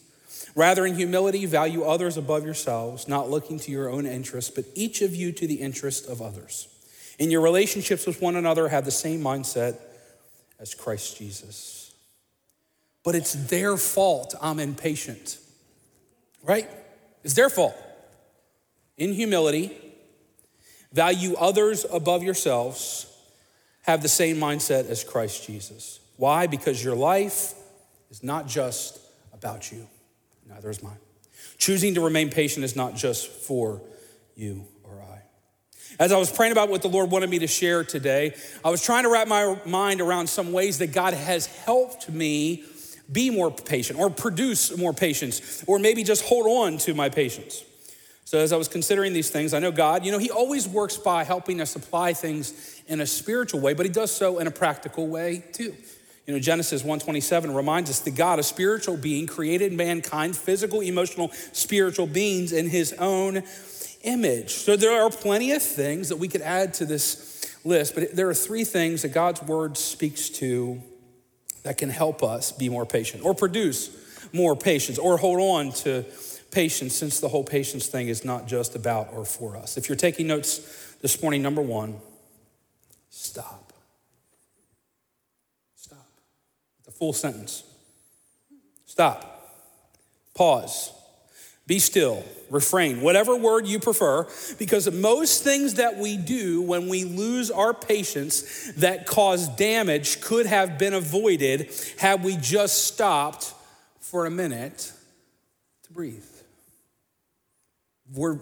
Rather, 0.55 0.87
in 0.87 0.95
humility, 0.95 1.47
value 1.47 1.83
others 1.83 2.17
above 2.17 2.45
yourselves, 2.45 3.09
not 3.09 3.31
looking 3.31 3.59
to 3.61 3.71
your 3.71 3.89
own 3.89 4.07
interests, 4.07 4.51
but 4.51 4.65
each 4.75 5.03
of 5.03 5.15
you 5.15 5.33
to 5.33 5.47
the 5.47 5.57
interest 5.57 6.09
of 6.09 6.21
others. 6.23 6.69
In 7.19 7.31
your 7.31 7.41
relationships 7.41 8.07
with 8.07 8.23
one 8.23 8.37
another, 8.37 8.69
have 8.69 8.85
the 8.85 8.91
same 8.91 9.21
mindset 9.21 9.77
as 10.61 10.75
Christ 10.75 11.19
Jesus. 11.19 11.93
But 13.05 13.15
it's 13.15 13.33
their 13.33 13.77
fault 13.77 14.35
I'm 14.41 14.59
impatient, 14.59 15.39
right? 16.43 16.69
It's 17.25 17.35
their 17.35 17.51
fault. 17.51 17.77
In 18.97 19.13
humility, 19.13 19.77
value 20.93 21.35
others 21.37 21.87
above 21.91 22.23
yourselves, 22.23 23.07
have 23.83 24.03
the 24.03 24.09
same 24.09 24.37
mindset 24.37 24.89
as 24.89 25.05
Christ 25.05 25.47
Jesus. 25.47 26.01
Why? 26.17 26.47
Because 26.47 26.83
your 26.83 26.97
life 26.97 27.55
is 28.11 28.23
not 28.23 28.47
just 28.47 28.99
about 29.33 29.71
you, 29.73 29.87
neither 30.49 30.71
is 30.71 30.83
mine. 30.83 30.99
Choosing 31.57 31.95
to 31.95 32.01
remain 32.01 32.31
patient 32.31 32.65
is 32.65 32.77
not 32.77 32.97
just 32.97 33.29
for 33.29 33.83
you 34.35 34.67
or 34.83 35.01
I. 35.03 35.23
As 35.99 36.13
I 36.13 36.17
was 36.17 36.31
praying 36.31 36.53
about 36.53 36.69
what 36.69 36.83
the 36.83 36.89
Lord 36.89 37.11
wanted 37.11 37.31
me 37.31 37.41
to 37.41 37.47
share 37.47 37.85
today, 37.85 38.35
I 38.65 38.71
was 38.71 38.83
trying 38.83 39.05
to 39.05 39.11
wrap 39.11 39.29
my 39.29 39.59
mind 39.65 40.01
around 40.01 40.29
some 40.29 40.53
ways 40.53 40.79
that 40.79 40.93
God 40.93 41.15
has 41.15 41.47
helped 41.47 42.09
me 42.09 42.65
be 43.11 43.31
more 43.31 43.51
patient 43.51 43.99
or 43.99 44.11
produce 44.11 44.77
more 44.77 44.93
patience 44.93 45.65
or 45.67 45.79
maybe 45.79 46.05
just 46.05 46.25
hold 46.25 46.47
on 46.47 46.79
to 46.79 46.95
my 46.95 47.09
patience. 47.09 47.65
So, 48.25 48.39
as 48.39 48.53
I 48.53 48.57
was 48.57 48.69
considering 48.69 49.15
these 49.15 49.31
things, 49.31 49.55
I 49.55 49.59
know 49.59 49.73
God, 49.73 50.05
you 50.05 50.13
know, 50.13 50.19
He 50.19 50.31
always 50.31 50.69
works 50.69 50.99
by 50.99 51.25
helping 51.25 51.63
us 51.63 51.75
apply 51.77 52.13
things 52.13 52.83
in 52.87 53.01
a 53.01 53.07
spiritual 53.07 53.61
way, 53.61 53.73
but 53.73 53.87
He 53.87 53.93
does 53.93 54.13
so 54.13 54.39
in 54.39 54.47
a 54.47 54.51
practical 54.51 55.07
way 55.07 55.43
too. 55.53 55.75
You 56.29 56.35
know, 56.35 56.41
Genesis 56.41 56.83
1:27 56.83 57.55
reminds 57.55 57.89
us 57.89 58.01
that 58.01 58.11
God, 58.11 58.39
a 58.39 58.43
spiritual 58.43 58.99
being, 58.99 59.27
created 59.27 59.73
mankind, 59.73 60.37
physical, 60.37 60.83
emotional, 60.83 61.33
spiritual 61.53 62.07
beings 62.07 62.53
in 62.53 62.69
his 62.69 62.93
own 62.93 63.43
image. 64.03 64.51
So 64.51 64.77
there 64.77 65.03
are 65.03 65.09
plenty 65.09 65.53
of 65.53 65.63
things 65.63 66.11
that 66.11 66.17
we 66.17 66.29
could 66.29 66.43
add 66.43 66.75
to 66.75 66.85
this 66.85 67.47
list, 67.65 67.95
but 67.95 68.15
there 68.15 68.29
are 68.29 68.35
three 68.35 68.65
things 68.65 69.01
that 69.03 69.15
God's 69.15 69.43
word 69.43 69.79
speaks 69.79 70.29
to 70.29 70.83
that 71.63 71.79
can 71.79 71.89
help 71.89 72.23
us 72.23 72.53
be 72.53 72.69
more 72.69 72.85
patient 72.85 73.25
or 73.25 73.35
produce 73.35 73.89
more 74.31 74.55
patience 74.55 74.99
or 74.99 75.17
hold 75.17 75.41
on 75.41 75.73
to 75.73 76.05
patience 76.51 76.95
since 76.95 77.21
the 77.21 77.29
whole 77.29 77.43
patience 77.43 77.87
thing 77.87 78.09
is 78.09 78.23
not 78.23 78.47
just 78.47 78.77
about 78.77 79.09
or 79.15 79.25
for 79.25 79.57
us. 79.57 79.79
If 79.79 79.89
you're 79.89 79.97
taking 79.97 80.27
notes 80.27 80.61
this 81.01 81.23
morning, 81.23 81.41
number 81.41 81.63
one, 81.63 82.03
stop. 83.09 83.68
Full 86.99 87.13
sentence. 87.13 87.63
Stop. 88.87 89.35
Pause. 90.35 90.93
Be 91.67 91.79
still. 91.79 92.25
Refrain. 92.51 93.03
Whatever 93.03 93.37
word 93.37 93.67
you 93.67 93.79
prefer, 93.79 94.27
because 94.59 94.91
most 94.91 95.45
things 95.45 95.75
that 95.75 95.99
we 95.99 96.17
do 96.17 96.63
when 96.63 96.89
we 96.89 97.05
lose 97.05 97.51
our 97.51 97.75
patience 97.75 98.73
that 98.79 99.07
cause 99.07 99.49
damage 99.49 100.21
could 100.23 100.47
have 100.47 100.79
been 100.79 100.95
avoided 100.95 101.71
had 101.99 102.25
we 102.25 102.37
just 102.37 102.87
stopped 102.87 103.53
for 104.01 104.25
a 104.25 104.31
minute 104.31 104.93
to 105.85 105.93
breathe. 105.93 106.25
We're 108.15 108.39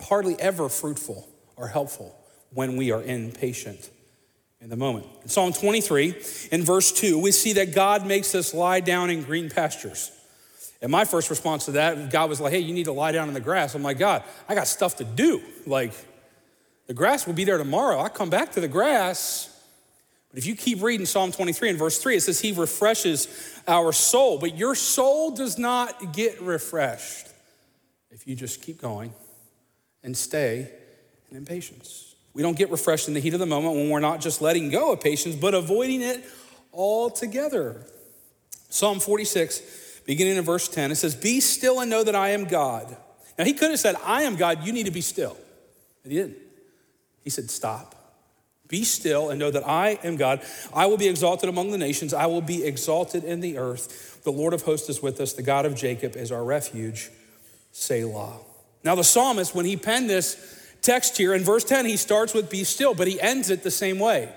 hardly 0.00 0.38
ever 0.40 0.68
fruitful 0.68 1.28
or 1.56 1.66
helpful 1.66 2.14
when 2.54 2.76
we 2.76 2.92
are 2.92 3.02
impatient 3.02 3.90
in 4.60 4.70
the 4.70 4.76
moment. 4.76 5.06
In 5.22 5.28
Psalm 5.28 5.52
23, 5.52 6.14
in 6.50 6.64
verse 6.64 6.92
2, 6.92 7.18
we 7.18 7.32
see 7.32 7.54
that 7.54 7.74
God 7.74 8.06
makes 8.06 8.34
us 8.34 8.52
lie 8.52 8.80
down 8.80 9.10
in 9.10 9.22
green 9.22 9.50
pastures. 9.50 10.10
And 10.80 10.92
my 10.92 11.04
first 11.04 11.30
response 11.30 11.64
to 11.66 11.72
that, 11.72 12.10
God 12.10 12.28
was 12.28 12.40
like, 12.40 12.52
hey, 12.52 12.60
you 12.60 12.72
need 12.72 12.84
to 12.84 12.92
lie 12.92 13.12
down 13.12 13.28
in 13.28 13.34
the 13.34 13.40
grass. 13.40 13.74
I'm 13.74 13.82
like, 13.82 13.98
God, 13.98 14.22
I 14.48 14.54
got 14.54 14.66
stuff 14.66 14.96
to 14.96 15.04
do. 15.04 15.42
Like, 15.66 15.92
the 16.86 16.94
grass 16.94 17.26
will 17.26 17.34
be 17.34 17.44
there 17.44 17.58
tomorrow. 17.58 18.00
I 18.00 18.08
come 18.08 18.30
back 18.30 18.52
to 18.52 18.60
the 18.60 18.68
grass. 18.68 19.54
But 20.30 20.38
if 20.38 20.46
you 20.46 20.54
keep 20.54 20.82
reading 20.82 21.06
Psalm 21.06 21.32
23 21.32 21.70
and 21.70 21.78
verse 21.78 21.98
3, 21.98 22.16
it 22.16 22.20
says, 22.22 22.40
He 22.40 22.52
refreshes 22.52 23.28
our 23.66 23.92
soul. 23.92 24.38
But 24.38 24.56
your 24.56 24.74
soul 24.74 25.32
does 25.32 25.58
not 25.58 26.12
get 26.12 26.40
refreshed 26.40 27.26
if 28.10 28.26
you 28.26 28.36
just 28.36 28.62
keep 28.62 28.80
going 28.80 29.12
and 30.02 30.16
stay 30.16 30.70
in 31.30 31.44
patience. 31.44 32.07
We 32.38 32.44
don't 32.44 32.56
get 32.56 32.70
refreshed 32.70 33.08
in 33.08 33.14
the 33.14 33.20
heat 33.20 33.34
of 33.34 33.40
the 33.40 33.46
moment 33.46 33.74
when 33.74 33.90
we're 33.90 33.98
not 33.98 34.20
just 34.20 34.40
letting 34.40 34.70
go 34.70 34.92
of 34.92 35.00
patience, 35.00 35.34
but 35.34 35.54
avoiding 35.54 36.02
it 36.02 36.24
altogether. 36.72 37.84
Psalm 38.68 39.00
46, 39.00 40.02
beginning 40.06 40.36
in 40.36 40.44
verse 40.44 40.68
10, 40.68 40.92
it 40.92 40.94
says, 40.94 41.16
Be 41.16 41.40
still 41.40 41.80
and 41.80 41.90
know 41.90 42.04
that 42.04 42.14
I 42.14 42.28
am 42.28 42.44
God. 42.44 42.96
Now, 43.36 43.44
he 43.44 43.54
could 43.54 43.70
have 43.70 43.80
said, 43.80 43.96
I 44.04 44.22
am 44.22 44.36
God, 44.36 44.64
you 44.64 44.72
need 44.72 44.86
to 44.86 44.92
be 44.92 45.00
still. 45.00 45.36
But 46.04 46.12
he 46.12 46.18
didn't. 46.18 46.36
He 47.24 47.30
said, 47.30 47.50
Stop. 47.50 47.96
Be 48.68 48.84
still 48.84 49.30
and 49.30 49.40
know 49.40 49.50
that 49.50 49.66
I 49.66 49.98
am 50.04 50.14
God. 50.14 50.40
I 50.72 50.86
will 50.86 50.96
be 50.96 51.08
exalted 51.08 51.48
among 51.48 51.72
the 51.72 51.78
nations. 51.78 52.14
I 52.14 52.26
will 52.26 52.40
be 52.40 52.62
exalted 52.64 53.24
in 53.24 53.40
the 53.40 53.58
earth. 53.58 54.22
The 54.22 54.30
Lord 54.30 54.54
of 54.54 54.62
hosts 54.62 54.88
is 54.88 55.02
with 55.02 55.20
us. 55.20 55.32
The 55.32 55.42
God 55.42 55.66
of 55.66 55.74
Jacob 55.74 56.14
is 56.14 56.30
our 56.30 56.44
refuge. 56.44 57.10
Selah. 57.72 58.38
Now, 58.84 58.94
the 58.94 59.02
psalmist, 59.02 59.56
when 59.56 59.66
he 59.66 59.76
penned 59.76 60.08
this, 60.08 60.54
text 60.82 61.16
here. 61.16 61.34
In 61.34 61.44
verse 61.44 61.64
10, 61.64 61.86
he 61.86 61.96
starts 61.96 62.34
with 62.34 62.50
be 62.50 62.64
still, 62.64 62.94
but 62.94 63.06
he 63.06 63.20
ends 63.20 63.50
it 63.50 63.62
the 63.62 63.70
same 63.70 63.98
way. 63.98 64.32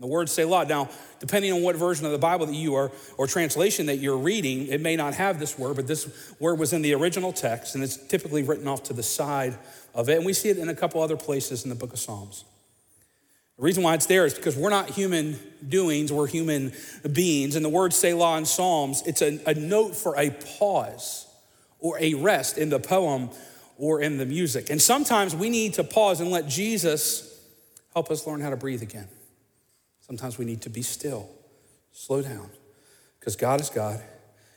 The 0.00 0.06
word 0.06 0.28
Selah. 0.28 0.66
Now, 0.66 0.90
depending 1.20 1.52
on 1.52 1.62
what 1.62 1.76
version 1.76 2.04
of 2.04 2.12
the 2.12 2.18
Bible 2.18 2.46
that 2.46 2.54
you 2.54 2.74
are, 2.74 2.90
or 3.16 3.26
translation 3.26 3.86
that 3.86 3.96
you're 3.96 4.18
reading, 4.18 4.66
it 4.66 4.80
may 4.80 4.96
not 4.96 5.14
have 5.14 5.38
this 5.38 5.58
word, 5.58 5.76
but 5.76 5.86
this 5.86 6.34
word 6.40 6.58
was 6.58 6.72
in 6.72 6.82
the 6.82 6.94
original 6.94 7.32
text, 7.32 7.74
and 7.74 7.84
it's 7.84 7.96
typically 7.96 8.42
written 8.42 8.66
off 8.66 8.82
to 8.84 8.92
the 8.92 9.02
side 9.02 9.56
of 9.94 10.08
it. 10.08 10.16
And 10.16 10.26
we 10.26 10.32
see 10.32 10.48
it 10.48 10.58
in 10.58 10.68
a 10.68 10.74
couple 10.74 11.00
other 11.00 11.16
places 11.16 11.64
in 11.64 11.70
the 11.70 11.76
book 11.76 11.92
of 11.92 11.98
Psalms. 11.98 12.44
The 13.56 13.62
reason 13.62 13.84
why 13.84 13.94
it's 13.94 14.06
there 14.06 14.26
is 14.26 14.34
because 14.34 14.56
we're 14.56 14.70
not 14.70 14.90
human 14.90 15.38
doings, 15.66 16.12
we're 16.12 16.26
human 16.26 16.72
beings. 17.12 17.54
And 17.54 17.64
the 17.64 17.68
word 17.68 17.92
Selah 17.92 18.36
in 18.38 18.46
Psalms, 18.46 19.02
it's 19.06 19.22
a, 19.22 19.40
a 19.46 19.54
note 19.54 19.94
for 19.94 20.18
a 20.18 20.30
pause 20.58 21.28
or 21.78 21.96
a 22.00 22.14
rest 22.14 22.58
in 22.58 22.68
the 22.68 22.80
poem 22.80 23.30
or 23.76 24.00
in 24.00 24.18
the 24.18 24.26
music. 24.26 24.70
And 24.70 24.80
sometimes 24.80 25.34
we 25.34 25.50
need 25.50 25.74
to 25.74 25.84
pause 25.84 26.20
and 26.20 26.30
let 26.30 26.48
Jesus 26.48 27.40
help 27.92 28.10
us 28.10 28.26
learn 28.26 28.40
how 28.40 28.50
to 28.50 28.56
breathe 28.56 28.82
again. 28.82 29.08
Sometimes 30.00 30.38
we 30.38 30.44
need 30.44 30.62
to 30.62 30.70
be 30.70 30.82
still, 30.82 31.28
slow 31.92 32.22
down, 32.22 32.50
because 33.18 33.36
God 33.36 33.60
is 33.60 33.70
God 33.70 34.02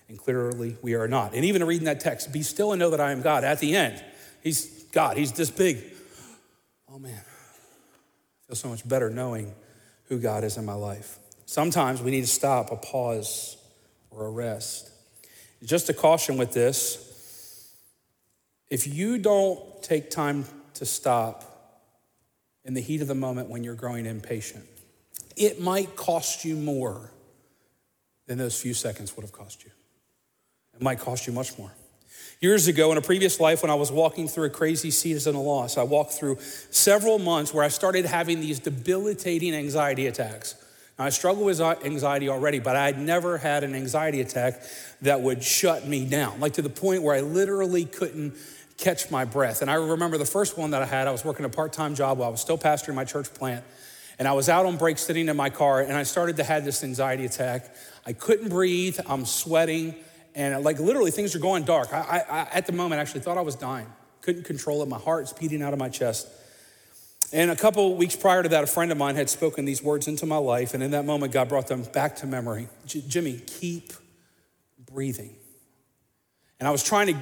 and 0.09 0.17
clearly 0.17 0.77
we 0.81 0.95
are 0.95 1.07
not. 1.07 1.33
And 1.33 1.45
even 1.45 1.63
reading 1.63 1.85
that 1.85 1.99
text, 1.99 2.31
be 2.31 2.41
still 2.41 2.71
and 2.71 2.79
know 2.79 2.89
that 2.91 3.01
I 3.01 3.11
am 3.11 3.21
God. 3.21 3.43
At 3.43 3.59
the 3.59 3.75
end, 3.75 4.03
He's 4.41 4.83
God, 4.91 5.17
He's 5.17 5.31
this 5.31 5.49
big. 5.49 5.83
Oh 6.89 6.99
man, 6.99 7.21
I 7.21 8.47
feel 8.47 8.55
so 8.55 8.69
much 8.69 8.87
better 8.87 9.09
knowing 9.09 9.53
who 10.05 10.19
God 10.19 10.43
is 10.43 10.57
in 10.57 10.65
my 10.65 10.73
life. 10.73 11.19
Sometimes 11.45 12.01
we 12.01 12.11
need 12.11 12.21
to 12.21 12.27
stop, 12.27 12.71
a 12.71 12.75
pause, 12.75 13.57
or 14.09 14.25
a 14.25 14.29
rest. 14.29 14.91
Just 15.63 15.89
a 15.89 15.93
caution 15.93 16.37
with 16.37 16.51
this 16.53 17.06
if 18.69 18.87
you 18.87 19.17
don't 19.17 19.59
take 19.81 20.09
time 20.09 20.45
to 20.75 20.85
stop 20.85 21.43
in 22.65 22.73
the 22.73 22.81
heat 22.81 23.01
of 23.01 23.07
the 23.07 23.15
moment 23.15 23.49
when 23.49 23.63
you're 23.63 23.75
growing 23.75 24.05
impatient, 24.05 24.65
it 25.35 25.61
might 25.61 25.95
cost 25.95 26.43
you 26.43 26.55
more 26.55 27.11
than 28.25 28.37
those 28.37 28.59
few 28.59 28.73
seconds 28.73 29.15
would 29.15 29.23
have 29.23 29.31
cost 29.31 29.63
you. 29.63 29.71
It 30.75 30.81
might 30.81 30.99
cost 30.99 31.27
you 31.27 31.33
much 31.33 31.57
more. 31.57 31.71
Years 32.39 32.67
ago, 32.67 32.91
in 32.91 32.97
a 32.99 33.01
previous 33.01 33.39
life, 33.39 33.63
when 33.63 33.71
I 33.71 33.75
was 33.75 33.91
walking 33.91 34.27
through 34.27 34.45
a 34.45 34.49
crazy 34.49 34.91
season 34.91 35.35
of 35.35 35.41
loss, 35.41 35.77
I 35.77 35.83
walked 35.83 36.11
through 36.11 36.37
several 36.69 37.17
months 37.17 37.53
where 37.53 37.63
I 37.63 37.67
started 37.69 38.05
having 38.05 38.41
these 38.41 38.59
debilitating 38.59 39.55
anxiety 39.55 40.05
attacks. 40.05 40.55
Now, 40.99 41.05
I 41.05 41.09
struggle 41.09 41.45
with 41.45 41.59
anxiety 41.61 42.29
already, 42.29 42.59
but 42.59 42.75
I 42.75 42.85
had 42.85 42.99
never 42.99 43.37
had 43.37 43.63
an 43.63 43.73
anxiety 43.73 44.21
attack 44.21 44.61
that 45.01 45.21
would 45.21 45.43
shut 45.43 45.87
me 45.87 46.05
down, 46.05 46.39
like 46.39 46.53
to 46.53 46.61
the 46.61 46.69
point 46.69 47.01
where 47.01 47.15
I 47.15 47.21
literally 47.21 47.85
couldn't 47.85 48.35
catch 48.77 49.09
my 49.09 49.25
breath. 49.25 49.61
And 49.61 49.69
I 49.69 49.75
remember 49.75 50.17
the 50.17 50.25
first 50.25 50.57
one 50.57 50.71
that 50.71 50.81
I 50.81 50.85
had, 50.85 51.07
I 51.07 51.11
was 51.11 51.25
working 51.25 51.45
a 51.45 51.49
part 51.49 51.73
time 51.73 51.95
job 51.95 52.19
while 52.19 52.29
I 52.29 52.31
was 52.31 52.41
still 52.41 52.57
pastoring 52.57 52.95
my 52.95 53.05
church 53.05 53.33
plant. 53.33 53.65
And 54.19 54.27
I 54.27 54.33
was 54.33 54.49
out 54.49 54.65
on 54.65 54.77
break 54.77 54.97
sitting 54.97 55.27
in 55.29 55.37
my 55.37 55.49
car, 55.51 55.81
and 55.81 55.93
I 55.93 56.03
started 56.03 56.37
to 56.37 56.43
have 56.43 56.65
this 56.65 56.83
anxiety 56.83 57.25
attack. 57.25 57.75
I 58.05 58.13
couldn't 58.13 58.49
breathe, 58.49 58.99
I'm 59.05 59.25
sweating, 59.25 59.93
and 60.33 60.63
like 60.63 60.79
literally 60.79 61.11
things 61.11 61.35
are 61.35 61.39
going 61.39 61.65
dark. 61.65 61.93
I, 61.93 61.99
I, 61.99 62.39
I 62.39 62.47
at 62.51 62.65
the 62.65 62.73
moment 62.73 62.99
actually 62.99 63.21
thought 63.21 63.37
I 63.37 63.41
was 63.41 63.55
dying, 63.55 63.87
couldn't 64.21 64.43
control 64.43 64.81
it. 64.81 64.87
My 64.87 64.97
heart's 64.97 65.33
beating 65.33 65.61
out 65.61 65.73
of 65.73 65.79
my 65.79 65.89
chest. 65.89 66.27
And 67.31 67.51
a 67.51 67.55
couple 67.55 67.95
weeks 67.95 68.15
prior 68.15 68.41
to 68.41 68.49
that, 68.49 68.63
a 68.63 68.67
friend 68.67 68.91
of 68.91 68.97
mine 68.97 69.15
had 69.15 69.29
spoken 69.29 69.65
these 69.65 69.83
words 69.83 70.07
into 70.07 70.25
my 70.25 70.37
life, 70.37 70.73
and 70.73 70.81
in 70.81 70.91
that 70.91 71.05
moment, 71.05 71.31
God 71.31 71.49
brought 71.49 71.67
them 71.67 71.83
back 71.83 72.15
to 72.17 72.25
memory. 72.25 72.69
Jimmy, 72.85 73.39
keep 73.45 73.93
breathing. 74.91 75.35
And 76.59 76.67
I 76.67 76.71
was 76.71 76.83
trying 76.83 77.07
to 77.07 77.19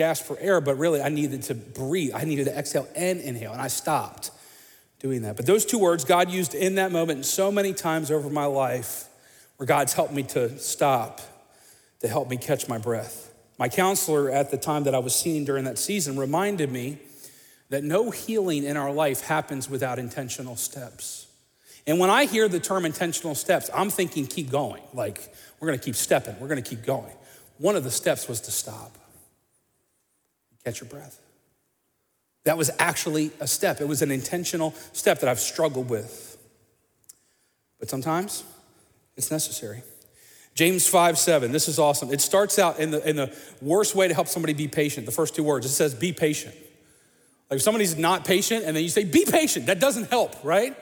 gasp 0.00 0.24
for 0.24 0.38
air, 0.40 0.62
but 0.62 0.78
really 0.78 1.02
I 1.02 1.10
needed 1.10 1.42
to 1.42 1.54
breathe. 1.54 2.12
I 2.14 2.24
needed 2.24 2.46
to 2.46 2.56
exhale 2.56 2.88
and 2.96 3.20
inhale, 3.20 3.52
and 3.52 3.60
I 3.60 3.68
stopped 3.68 4.30
doing 4.98 5.20
that. 5.22 5.36
But 5.36 5.44
those 5.44 5.66
two 5.66 5.78
words 5.78 6.06
God 6.06 6.30
used 6.30 6.54
in 6.54 6.76
that 6.76 6.90
moment 6.90 7.26
so 7.26 7.52
many 7.52 7.74
times 7.74 8.10
over 8.10 8.30
my 8.30 8.46
life, 8.46 9.10
where 9.58 9.66
God's 9.66 9.92
helped 9.92 10.14
me 10.14 10.22
to 10.22 10.58
stop, 10.58 11.20
to 12.00 12.08
help 12.08 12.30
me 12.30 12.38
catch 12.38 12.66
my 12.66 12.78
breath. 12.78 13.30
My 13.58 13.68
counselor 13.68 14.30
at 14.30 14.50
the 14.50 14.56
time 14.56 14.84
that 14.84 14.94
I 14.94 15.00
was 15.00 15.14
seeing 15.14 15.44
during 15.44 15.64
that 15.64 15.78
season 15.78 16.18
reminded 16.18 16.72
me 16.72 16.96
that 17.68 17.84
no 17.84 18.10
healing 18.10 18.64
in 18.64 18.78
our 18.78 18.90
life 18.90 19.20
happens 19.20 19.68
without 19.68 19.98
intentional 19.98 20.56
steps. 20.56 21.26
And 21.86 21.98
when 21.98 22.08
I 22.08 22.24
hear 22.24 22.48
the 22.48 22.58
term 22.58 22.86
intentional 22.86 23.34
steps, 23.34 23.68
I'm 23.74 23.90
thinking 23.90 24.26
keep 24.26 24.50
going. 24.50 24.82
Like, 24.94 25.30
we're 25.60 25.68
gonna 25.68 25.76
keep 25.76 25.94
stepping, 25.94 26.40
we're 26.40 26.48
gonna 26.48 26.62
keep 26.62 26.86
going. 26.86 27.12
One 27.58 27.76
of 27.76 27.84
the 27.84 27.90
steps 27.90 28.28
was 28.28 28.40
to 28.42 28.50
stop, 28.50 28.96
catch 30.64 30.80
your 30.80 30.88
breath. 30.88 31.20
That 32.44 32.56
was 32.56 32.70
actually 32.78 33.30
a 33.40 33.46
step, 33.46 33.80
it 33.80 33.88
was 33.88 34.02
an 34.02 34.10
intentional 34.10 34.72
step 34.92 35.20
that 35.20 35.28
I've 35.28 35.40
struggled 35.40 35.90
with. 35.90 36.38
But 37.78 37.88
sometimes 37.88 38.44
it's 39.16 39.30
necessary. 39.30 39.82
James 40.54 40.86
5 40.86 41.18
7, 41.18 41.52
this 41.52 41.68
is 41.68 41.78
awesome. 41.78 42.12
It 42.12 42.20
starts 42.20 42.58
out 42.58 42.78
in 42.78 42.90
the, 42.90 43.08
in 43.08 43.16
the 43.16 43.34
worst 43.62 43.94
way 43.94 44.08
to 44.08 44.14
help 44.14 44.28
somebody 44.28 44.52
be 44.52 44.68
patient. 44.68 45.06
The 45.06 45.12
first 45.12 45.34
two 45.34 45.42
words, 45.42 45.64
it 45.64 45.70
says, 45.70 45.94
be 45.94 46.12
patient. 46.12 46.54
Like 47.48 47.58
if 47.58 47.62
somebody's 47.62 47.96
not 47.96 48.24
patient 48.24 48.64
and 48.64 48.76
then 48.76 48.82
you 48.82 48.90
say, 48.90 49.04
be 49.04 49.24
patient, 49.24 49.66
that 49.66 49.80
doesn't 49.80 50.10
help, 50.10 50.44
right? 50.44 50.76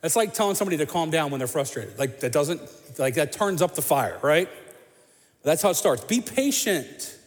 That's 0.00 0.16
like 0.16 0.34
telling 0.34 0.54
somebody 0.54 0.76
to 0.78 0.86
calm 0.86 1.10
down 1.10 1.30
when 1.30 1.38
they're 1.38 1.48
frustrated. 1.48 1.98
Like 1.98 2.20
that 2.20 2.32
doesn't, 2.32 2.60
like 2.98 3.14
that 3.14 3.32
turns 3.32 3.62
up 3.62 3.74
the 3.74 3.82
fire, 3.82 4.18
right? 4.22 4.48
That's 5.42 5.62
how 5.62 5.70
it 5.70 5.74
starts. 5.74 6.04
Be 6.04 6.20
patient, 6.20 7.17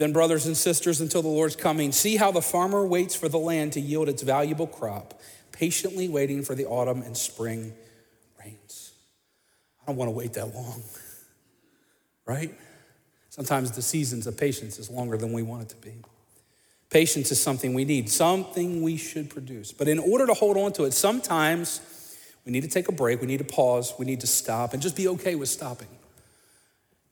then, 0.00 0.14
brothers 0.14 0.46
and 0.46 0.56
sisters, 0.56 1.02
until 1.02 1.20
the 1.20 1.28
Lord's 1.28 1.56
coming. 1.56 1.92
See 1.92 2.16
how 2.16 2.32
the 2.32 2.40
farmer 2.40 2.86
waits 2.86 3.14
for 3.14 3.28
the 3.28 3.38
land 3.38 3.74
to 3.74 3.80
yield 3.80 4.08
its 4.08 4.22
valuable 4.22 4.66
crop, 4.66 5.20
patiently 5.52 6.08
waiting 6.08 6.42
for 6.42 6.54
the 6.54 6.64
autumn 6.64 7.02
and 7.02 7.14
spring 7.14 7.74
rains. 8.42 8.92
I 9.82 9.86
don't 9.86 9.96
want 9.96 10.08
to 10.08 10.16
wait 10.16 10.32
that 10.32 10.54
long, 10.54 10.82
right? 12.24 12.50
Sometimes 13.28 13.72
the 13.72 13.82
seasons 13.82 14.26
of 14.26 14.38
patience 14.38 14.78
is 14.78 14.88
longer 14.88 15.18
than 15.18 15.34
we 15.34 15.42
want 15.42 15.64
it 15.64 15.68
to 15.68 15.76
be. 15.76 15.92
Patience 16.88 17.30
is 17.30 17.38
something 17.38 17.74
we 17.74 17.84
need, 17.84 18.08
something 18.08 18.80
we 18.80 18.96
should 18.96 19.28
produce. 19.28 19.70
But 19.70 19.86
in 19.86 19.98
order 19.98 20.26
to 20.26 20.32
hold 20.32 20.56
on 20.56 20.72
to 20.72 20.84
it, 20.84 20.94
sometimes 20.94 22.16
we 22.46 22.52
need 22.52 22.62
to 22.62 22.70
take 22.70 22.88
a 22.88 22.92
break, 22.92 23.20
we 23.20 23.26
need 23.26 23.40
to 23.40 23.44
pause, 23.44 23.92
we 23.98 24.06
need 24.06 24.20
to 24.20 24.26
stop, 24.26 24.72
and 24.72 24.80
just 24.80 24.96
be 24.96 25.08
okay 25.08 25.34
with 25.34 25.50
stopping 25.50 25.88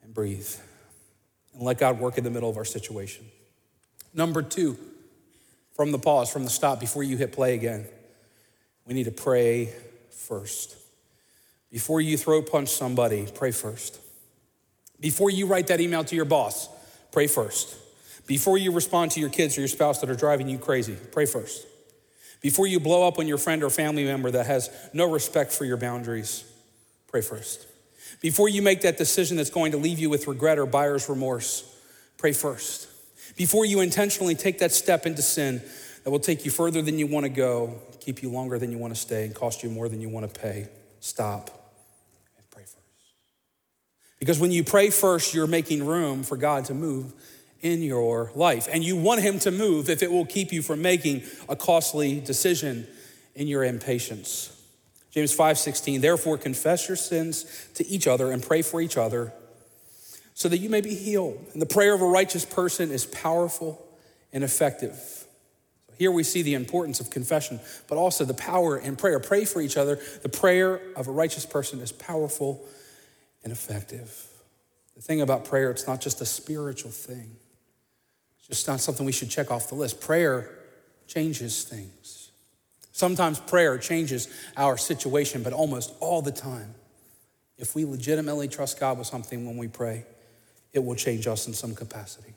and 0.02 0.14
breathe 0.14 0.49
and 1.58 1.66
let 1.66 1.76
God 1.76 1.98
work 1.98 2.16
in 2.16 2.24
the 2.24 2.30
middle 2.30 2.48
of 2.48 2.56
our 2.56 2.64
situation. 2.64 3.26
Number 4.14 4.42
two, 4.42 4.78
from 5.74 5.92
the 5.92 5.98
pause, 5.98 6.32
from 6.32 6.44
the 6.44 6.50
stop, 6.50 6.80
before 6.80 7.02
you 7.02 7.16
hit 7.16 7.32
play 7.32 7.54
again, 7.54 7.86
we 8.86 8.94
need 8.94 9.04
to 9.04 9.10
pray 9.10 9.74
first. 10.10 10.76
Before 11.70 12.00
you 12.00 12.16
throw 12.16 12.40
punch 12.42 12.68
somebody, 12.68 13.26
pray 13.34 13.50
first. 13.50 14.00
Before 15.00 15.30
you 15.30 15.46
write 15.46 15.66
that 15.66 15.80
email 15.80 16.04
to 16.04 16.16
your 16.16 16.24
boss, 16.24 16.68
pray 17.12 17.26
first. 17.26 17.76
Before 18.26 18.56
you 18.56 18.72
respond 18.72 19.10
to 19.12 19.20
your 19.20 19.28
kids 19.28 19.56
or 19.56 19.60
your 19.62 19.68
spouse 19.68 20.00
that 20.00 20.10
are 20.10 20.14
driving 20.14 20.48
you 20.48 20.58
crazy, 20.58 20.96
pray 21.12 21.26
first. 21.26 21.66
Before 22.40 22.66
you 22.66 22.78
blow 22.78 23.06
up 23.06 23.18
on 23.18 23.26
your 23.26 23.38
friend 23.38 23.64
or 23.64 23.70
family 23.70 24.04
member 24.04 24.30
that 24.30 24.46
has 24.46 24.70
no 24.92 25.10
respect 25.10 25.50
for 25.50 25.64
your 25.64 25.76
boundaries, 25.76 26.44
pray 27.08 27.20
first. 27.20 27.66
Before 28.21 28.49
you 28.49 28.62
make 28.62 28.83
that 28.83 28.99
decision 28.99 29.37
that's 29.37 29.51
going 29.51 29.73
to 29.73 29.79
leave 29.79 29.99
you 29.99 30.11
with 30.11 30.27
regret 30.27 30.59
or 30.59 30.66
buyer's 30.66 31.09
remorse, 31.09 31.64
pray 32.16 32.33
first. 32.33 32.88
Before 33.37 33.64
you 33.64 33.81
intentionally 33.81 34.35
take 34.35 34.59
that 34.59 34.73
step 34.73 35.07
into 35.07 35.23
sin 35.23 35.62
that 36.05 36.11
will 36.11 36.18
take 36.18 36.44
you 36.44 36.51
further 36.51 36.83
than 36.83 36.99
you 36.99 37.07
want 37.07 37.25
to 37.25 37.31
go, 37.31 37.81
keep 38.01 38.23
you 38.23 38.31
longer 38.31 38.59
than 38.59 38.73
you 38.73 38.79
want 38.79 38.94
to 38.94 39.01
stay, 39.01 39.25
and 39.25 39.35
cost 39.35 39.62
you 39.62 39.71
more 39.71 39.88
than 39.88 40.01
you 40.01 40.09
want 40.09 40.33
to 40.33 40.40
pay, 40.40 40.68
stop 41.01 41.73
and 42.37 42.51
pray 42.51 42.62
first. 42.62 42.77
Because 44.18 44.40
when 44.40 44.51
you 44.51 44.64
pray 44.64 44.90
first, 44.90 45.35
you're 45.35 45.47
making 45.47 45.87
room 45.87 46.23
for 46.23 46.37
God 46.37 46.64
to 46.66 46.75
move 46.75 47.12
in 47.61 47.83
your 47.83 48.31
life. 48.35 48.68
And 48.71 48.83
you 48.85 48.97
want 48.97 49.21
Him 49.21 49.38
to 49.40 49.51
move 49.51 49.88
if 49.88 50.03
it 50.03 50.11
will 50.11 50.27
keep 50.27 50.53
you 50.53 50.62
from 50.62 50.83
making 50.83 51.23
a 51.49 51.57
costly 51.57 52.21
decision 52.21 52.87
in 53.35 53.47
your 53.47 53.64
impatience. 53.64 54.58
James 55.18 55.35
5:16 55.35 56.00
Therefore 56.00 56.38
confess 56.38 56.87
your 56.87 56.96
sins 56.96 57.44
to 57.74 57.85
each 57.88 58.07
other 58.07 58.31
and 58.31 58.40
pray 58.40 58.62
for 58.62 58.81
each 58.81 58.96
other 58.96 59.33
so 60.33 60.48
that 60.48 60.59
you 60.59 60.70
may 60.70 60.81
be 60.81 60.94
healed. 60.94 61.44
And 61.52 61.61
the 61.61 61.66
prayer 61.66 61.92
of 61.92 62.02
a 62.02 62.07
righteous 62.07 62.44
person 62.44 62.92
is 62.92 63.04
powerful 63.04 63.85
and 64.33 64.44
effective. 64.44 64.94
So 65.88 65.94
here 65.98 66.12
we 66.12 66.22
see 66.22 66.42
the 66.42 66.54
importance 66.54 67.00
of 67.00 67.11
confession, 67.11 67.59
but 67.88 67.98
also 67.98 68.24
the 68.24 68.33
power 68.33 68.78
in 68.78 68.94
prayer. 68.94 69.18
Pray 69.18 69.44
for 69.44 69.61
each 69.61 69.76
other. 69.76 69.98
The 70.22 70.28
prayer 70.28 70.81
of 70.94 71.09
a 71.09 71.11
righteous 71.11 71.44
person 71.44 71.81
is 71.81 71.90
powerful 71.90 72.64
and 73.42 73.52
effective. 73.52 74.24
The 74.94 75.02
thing 75.02 75.20
about 75.20 75.46
prayer, 75.46 75.72
it's 75.72 75.88
not 75.88 76.00
just 76.00 76.20
a 76.20 76.26
spiritual 76.26 76.92
thing 76.92 77.35
It's 78.38 78.46
just 78.46 78.68
not 78.68 78.81
something 78.81 79.04
we 79.04 79.11
should 79.11 79.31
check 79.31 79.50
off 79.50 79.68
the 79.68 79.74
list. 79.74 80.00
Prayer 80.00 80.48
changes 81.09 81.64
things. 81.64 82.27
Sometimes 82.98 83.38
prayer 83.38 83.78
changes 83.78 84.26
our 84.56 84.76
situation, 84.76 85.44
but 85.44 85.52
almost 85.52 85.94
all 86.00 86.20
the 86.20 86.32
time, 86.32 86.74
if 87.56 87.76
we 87.76 87.84
legitimately 87.84 88.48
trust 88.48 88.80
God 88.80 88.98
with 88.98 89.06
something 89.06 89.46
when 89.46 89.56
we 89.56 89.68
pray, 89.68 90.04
it 90.72 90.80
will 90.80 90.96
change 90.96 91.28
us 91.28 91.46
in 91.46 91.54
some 91.54 91.76
capacity. 91.76 92.34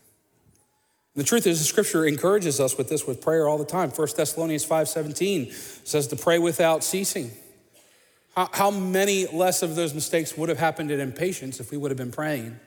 And 1.15 1.23
the 1.23 1.23
truth 1.23 1.47
is, 1.47 1.57
the 1.57 1.65
scripture 1.65 2.05
encourages 2.05 2.59
us 2.59 2.77
with 2.77 2.89
this 2.89 3.07
with 3.07 3.21
prayer 3.21 3.49
all 3.49 3.57
the 3.57 3.65
time. 3.65 3.89
1 3.89 4.07
Thessalonians 4.15 4.63
5:17 4.63 5.51
says 5.83 6.05
to 6.09 6.15
pray 6.15 6.37
without 6.37 6.83
ceasing. 6.83 7.31
How, 8.35 8.47
how 8.53 8.69
many 8.69 9.25
less 9.25 9.63
of 9.63 9.75
those 9.75 9.95
mistakes 9.95 10.37
would 10.37 10.49
have 10.49 10.59
happened 10.59 10.91
in 10.91 10.99
impatience 10.99 11.59
if 11.59 11.71
we 11.71 11.77
would 11.77 11.89
have 11.89 11.97
been 11.97 12.11
praying? 12.11 12.59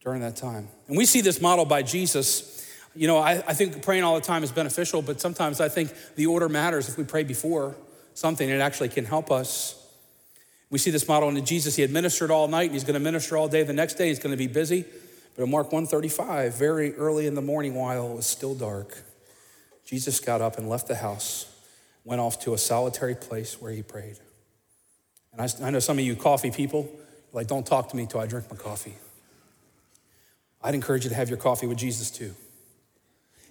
during 0.00 0.20
that 0.22 0.36
time. 0.36 0.68
And 0.86 0.96
we 0.96 1.04
see 1.04 1.20
this 1.20 1.40
model 1.40 1.64
by 1.64 1.82
Jesus. 1.82 2.66
You 2.94 3.06
know, 3.06 3.18
I, 3.18 3.42
I 3.46 3.54
think 3.54 3.82
praying 3.82 4.04
all 4.04 4.14
the 4.14 4.20
time 4.20 4.42
is 4.42 4.50
beneficial, 4.50 5.02
but 5.02 5.20
sometimes 5.20 5.60
I 5.60 5.68
think 5.68 5.92
the 6.16 6.26
order 6.26 6.48
matters. 6.48 6.88
If 6.88 6.98
we 6.98 7.04
pray 7.04 7.24
before 7.24 7.76
something, 8.14 8.48
it 8.48 8.60
actually 8.60 8.88
can 8.88 9.04
help 9.04 9.30
us. 9.30 9.74
We 10.70 10.78
see 10.78 10.90
this 10.90 11.06
model 11.08 11.28
in 11.28 11.44
Jesus. 11.44 11.76
He 11.76 11.82
administered 11.82 12.30
all 12.30 12.48
night 12.48 12.64
and 12.64 12.72
he's 12.72 12.84
going 12.84 12.94
to 12.94 13.00
minister 13.00 13.36
all 13.36 13.48
day. 13.48 13.62
The 13.62 13.72
next 13.72 13.94
day 13.94 14.08
he's 14.08 14.18
going 14.18 14.32
to 14.32 14.36
be 14.36 14.48
busy. 14.48 14.84
But 15.36 15.44
in 15.44 15.50
Mark 15.50 15.72
135, 15.72 16.54
very 16.54 16.94
early 16.94 17.26
in 17.26 17.34
the 17.34 17.42
morning 17.42 17.74
while 17.74 18.10
it 18.10 18.16
was 18.16 18.26
still 18.26 18.54
dark, 18.54 18.98
Jesus 19.84 20.20
got 20.20 20.40
up 20.40 20.58
and 20.58 20.68
left 20.68 20.88
the 20.88 20.96
house, 20.96 21.46
went 22.04 22.20
off 22.20 22.40
to 22.40 22.54
a 22.54 22.58
solitary 22.58 23.14
place 23.14 23.60
where 23.60 23.72
he 23.72 23.82
prayed. 23.82 24.18
And 25.32 25.40
I, 25.40 25.48
I 25.66 25.70
know 25.70 25.78
some 25.78 25.98
of 25.98 26.04
you 26.04 26.16
coffee 26.16 26.50
people, 26.50 26.90
like, 27.32 27.46
don't 27.46 27.66
talk 27.66 27.88
to 27.90 27.96
me 27.96 28.06
till 28.06 28.20
I 28.20 28.26
drink 28.26 28.50
my 28.50 28.56
coffee. 28.56 28.96
I'd 30.62 30.74
encourage 30.74 31.04
you 31.04 31.10
to 31.10 31.16
have 31.16 31.28
your 31.28 31.38
coffee 31.38 31.66
with 31.66 31.78
Jesus 31.78 32.10
too. 32.10 32.34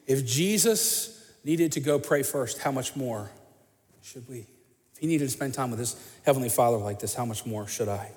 If 0.07 0.25
Jesus 0.25 1.13
needed 1.43 1.73
to 1.73 1.79
go 1.79 1.99
pray 1.99 2.23
first, 2.23 2.59
how 2.59 2.71
much 2.71 2.95
more 2.95 3.29
should 4.01 4.27
we? 4.27 4.47
If 4.93 4.99
he 4.99 5.07
needed 5.07 5.25
to 5.25 5.29
spend 5.31 5.53
time 5.53 5.69
with 5.69 5.79
his 5.79 5.95
Heavenly 6.25 6.49
Father 6.49 6.77
like 6.77 6.99
this, 6.99 7.13
how 7.13 7.25
much 7.25 7.45
more 7.45 7.67
should 7.67 7.89
I? 7.89 8.11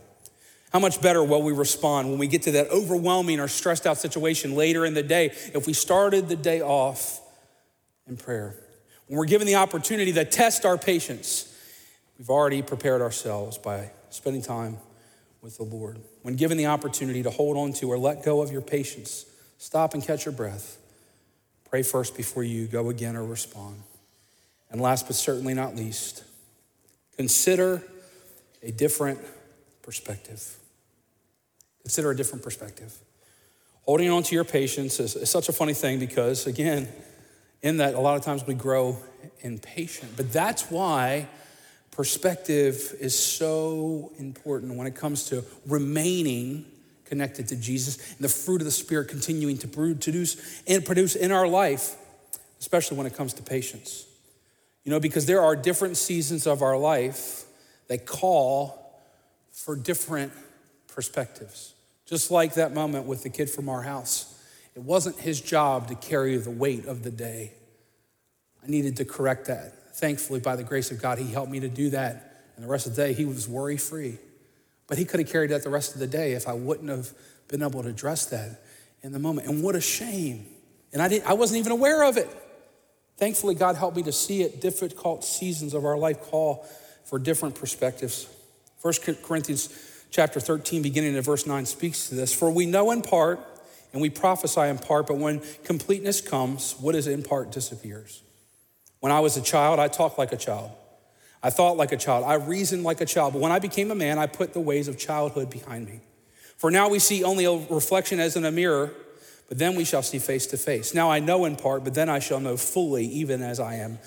How 0.73 0.79
much 0.79 1.03
better 1.03 1.23
will 1.23 1.43
we 1.43 1.53
respond 1.53 2.09
when 2.09 2.19
we 2.19 2.29
get 2.29 2.43
to 2.43 2.53
that 2.53 2.71
overwhelming 2.71 3.41
or 3.41 3.49
stressed 3.49 3.87
out 3.87 3.99
situation 3.99 4.55
later 4.55 4.87
in 4.87 4.95
the 4.95 5.03
day 5.03 5.27
if 5.53 5.67
we 5.67 5.73
started 5.73 6.29
the 6.29 6.37
day 6.37 6.63
off 6.63 7.21
in 8.07 8.17
prayer? 8.17 8.55
When 9.09 9.19
we're 9.19 9.27
given 9.27 9.49
the 9.49 9.57
opportunity 9.57 10.13
to 10.13 10.25
test 10.25 10.65
our 10.65 10.79
patience, 10.79 11.53
we've 12.19 12.31
already 12.31 12.63
prepared 12.63 13.03
ourselves 13.03 13.59
by 13.59 13.91
spending 14.11 14.43
time 14.43 14.79
with 15.43 15.57
the 15.57 15.65
Lord. 15.65 15.99
When 16.23 16.37
given 16.37 16.57
the 16.57 16.67
opportunity 16.67 17.25
to 17.25 17.31
hold 17.31 17.57
on 17.57 17.73
to 17.75 17.91
or 17.91 17.99
let 17.99 18.25
go 18.25 18.41
of 18.41 18.53
your 18.53 18.63
patience, 18.63 19.27
stop 19.59 19.95
and 19.95 20.05
catch 20.05 20.25
your 20.25 20.33
breath. 20.33 20.80
Pray 21.71 21.83
first 21.83 22.17
before 22.17 22.43
you 22.43 22.67
go 22.67 22.91
again 22.91 23.17
or 23.17 23.25
respond. 23.25 23.81
And 24.71 24.81
last 24.81 25.07
but 25.07 25.15
certainly 25.15 25.55
not 25.55 25.77
least, 25.77 26.25
consider 27.17 27.83
a 28.63 28.73
different 28.73 29.21
perspective. 29.83 30.57
Consider 31.83 32.11
a 32.11 32.17
different 32.17 32.45
perspective. 32.45 32.93
Holding 33.85 34.11
on 34.11 34.23
to 34.25 34.35
your 34.35 34.45
patience 34.45 35.01
is, 35.01 35.17
is 35.17 35.31
such 35.31 35.49
a 35.49 35.53
funny 35.53 35.75
thing 35.75 35.99
because, 35.99 36.47
again, 36.47 36.89
in 37.63 37.79
that 37.79 37.95
a 37.95 38.01
lot 38.01 38.17
of 38.17 38.23
times 38.23 38.47
we 38.47 38.55
grow 38.55 38.97
impatient. 39.41 40.17
But 40.17 40.33
that's 40.33 40.71
why 40.71 41.29
perspective 41.91 42.95
is 43.01 43.19
so 43.19 44.13
important 44.19 44.75
when 44.75 44.87
it 44.87 44.95
comes 44.95 45.27
to 45.27 45.45
remaining 45.67 46.67
connected 47.11 47.49
to 47.49 47.57
Jesus 47.57 48.13
and 48.13 48.21
the 48.21 48.29
fruit 48.29 48.63
of 48.63 48.65
the 48.65 48.71
Spirit 48.71 49.09
continuing 49.09 49.59
to 49.59 49.69
produce 49.69 50.63
and 50.67 50.83
produce 50.85 51.17
in 51.17 51.33
our 51.33 51.47
life, 51.47 51.97
especially 52.61 52.97
when 52.97 53.07
it 53.07 53.15
comes 53.15 53.35
to 53.35 53.43
patience. 53.43 54.07
You 54.85 54.93
know, 54.93 55.01
because 55.01 55.27
there 55.27 55.43
are 55.43 55.55
different 55.55 55.99
seasons 55.99 56.47
of 56.47 56.63
our 56.63 56.79
life 56.79 57.45
that 57.89 58.07
call 58.07 59.03
for 59.53 59.77
different 59.77 60.33
perspectives. 60.87 61.75
Just 62.07 62.31
like 62.31 62.55
that 62.55 62.73
moment 62.73 63.07
with 63.07 63.23
the 63.25 63.29
kid 63.29 63.51
from 63.51 63.69
our 63.69 63.83
house. 63.83 64.41
It 64.75 64.83
wasn't 64.83 65.19
his 65.19 65.41
job 65.41 65.89
to 65.89 65.97
carry 65.97 66.37
the 66.37 66.51
weight 66.51 66.87
of 66.87 67.03
the 67.03 67.11
day. 67.11 67.53
I 68.65 68.69
needed 68.69 68.97
to 68.97 69.05
correct 69.05 69.47
that. 69.47 69.97
Thankfully, 69.97 70.41
by 70.41 70.55
the 70.55 70.63
grace 70.63 70.93
of 70.93 71.03
God, 71.03 71.19
he 71.19 71.31
helped 71.31 71.51
me 71.51 71.61
to 71.61 71.69
do 71.69 71.91
that. 71.91 72.45
And 72.55 72.65
the 72.65 72.71
rest 72.71 72.87
of 72.87 72.95
the 72.95 73.03
day, 73.03 73.13
he 73.13 73.25
was 73.25 73.49
worry 73.49 73.77
free. 73.77 74.19
But 74.91 74.99
he 74.99 75.05
could 75.05 75.21
have 75.21 75.31
carried 75.31 75.51
that 75.51 75.63
the 75.63 75.71
rest 75.71 75.95
of 75.95 76.01
the 76.01 76.09
day 76.09 76.33
if 76.33 76.49
I 76.49 76.53
wouldn't 76.53 76.89
have 76.89 77.13
been 77.47 77.63
able 77.63 77.81
to 77.85 77.89
address 77.89 78.27
that 78.27 78.61
in 79.03 79.13
the 79.13 79.21
moment. 79.21 79.47
And 79.47 79.63
what 79.63 79.77
a 79.77 79.81
shame. 79.81 80.47
And 80.93 81.01
I, 81.01 81.07
didn't, 81.07 81.31
I 81.31 81.35
wasn't 81.35 81.61
even 81.61 81.71
aware 81.71 82.03
of 82.03 82.17
it. 82.17 82.29
Thankfully, 83.17 83.55
God 83.55 83.77
helped 83.77 83.97
me 83.97 84.03
to 84.03 84.13
see 84.13 84.43
it. 84.43 84.61
Difficult 84.61 85.23
seasons 85.23 85.75
of 85.75 85.85
our 85.85 85.97
life 85.97 86.21
call 86.23 86.67
for 87.05 87.21
different 87.21 87.55
perspectives. 87.55 88.27
1 88.83 88.95
Corinthians 89.23 89.69
chapter 90.11 90.41
13, 90.41 90.83
beginning 90.83 91.17
at 91.17 91.25
verse 91.25 91.47
9, 91.47 91.67
speaks 91.67 92.09
to 92.09 92.17
this. 92.17 92.35
For 92.35 92.51
we 92.51 92.67
know 92.67 92.91
in 92.91 93.03
part 93.03 93.39
and 93.93 94.03
we 94.03 94.11
prophesy 94.11 94.63
in 94.63 94.79
part, 94.79 95.07
but 95.07 95.19
when 95.19 95.41
completeness 95.63 96.21
comes, 96.21 96.75
what 96.81 96.97
is 96.97 97.07
in 97.07 97.23
part 97.23 97.53
disappears. 97.53 98.23
When 98.99 99.13
I 99.13 99.21
was 99.21 99.37
a 99.37 99.43
child, 99.43 99.79
I 99.79 99.87
talked 99.87 100.19
like 100.19 100.33
a 100.33 100.37
child. 100.37 100.73
I 101.43 101.51
thought 101.51 101.77
like 101.77 101.93
a 101.93 101.97
child. 101.97 102.25
I 102.25 102.35
reasoned 102.35 102.85
like 102.85 103.01
a 103.01 103.07
child. 103.07 103.33
But 103.33 103.43
when 103.43 103.53
I 103.53 103.59
became 103.59 103.91
a 103.91 103.95
man, 103.95 104.19
I 104.19 104.27
put 104.27 104.53
the 104.53 104.61
ways 104.61 104.89
of 104.89 104.99
childhood 104.99 105.51
behind 105.51 105.87
me. 105.87 106.01
For 106.57 106.71
now 106.71 106.89
we 106.89 106.99
see 106.99 107.25
only 107.25 107.47
a 107.47 107.53
reflection 107.53 108.21
as 108.21 108.37
in 108.37 108.45
a 108.45 108.51
mirror 108.51 108.93
but 109.51 109.59
then 109.59 109.75
we 109.75 109.85
shall 109.85 110.03
see 110.03 110.21
face 110.21 110.47
to 110.47 110.57
face. 110.57 110.95
Now 110.95 111.11
I 111.11 111.19
know 111.19 111.45
in 111.45 111.57
part, 111.57 111.83
but 111.83 111.93
then 111.93 112.09
I 112.09 112.21
shall 112.21 112.39
know 112.39 112.57
fully, 112.57 113.05
even 113.07 113.43
as 113.43 113.59
I 113.59 113.75
am 113.75 113.99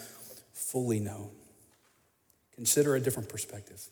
fully 0.53 1.01
known. 1.01 1.29
Consider 2.55 2.95
a 2.95 3.01
different 3.01 3.27
perspective. 3.27 3.85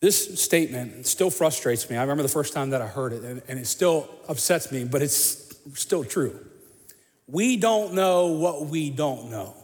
This 0.00 0.38
statement 0.38 1.06
still 1.06 1.30
frustrates 1.30 1.88
me. 1.88 1.96
I 1.96 2.02
remember 2.02 2.22
the 2.22 2.28
first 2.28 2.52
time 2.52 2.70
that 2.70 2.82
I 2.82 2.86
heard 2.86 3.14
it, 3.14 3.24
and, 3.48 3.58
it 3.58 3.66
still 3.66 4.10
upsets 4.28 4.70
me, 4.70 4.84
but 4.84 5.00
it's 5.00 5.56
still 5.72 6.04
true. 6.04 6.38
We 7.26 7.56
don't 7.56 7.94
know 7.94 8.26
what 8.26 8.66
we 8.66 8.90
don't 8.90 9.30
know. 9.30 9.56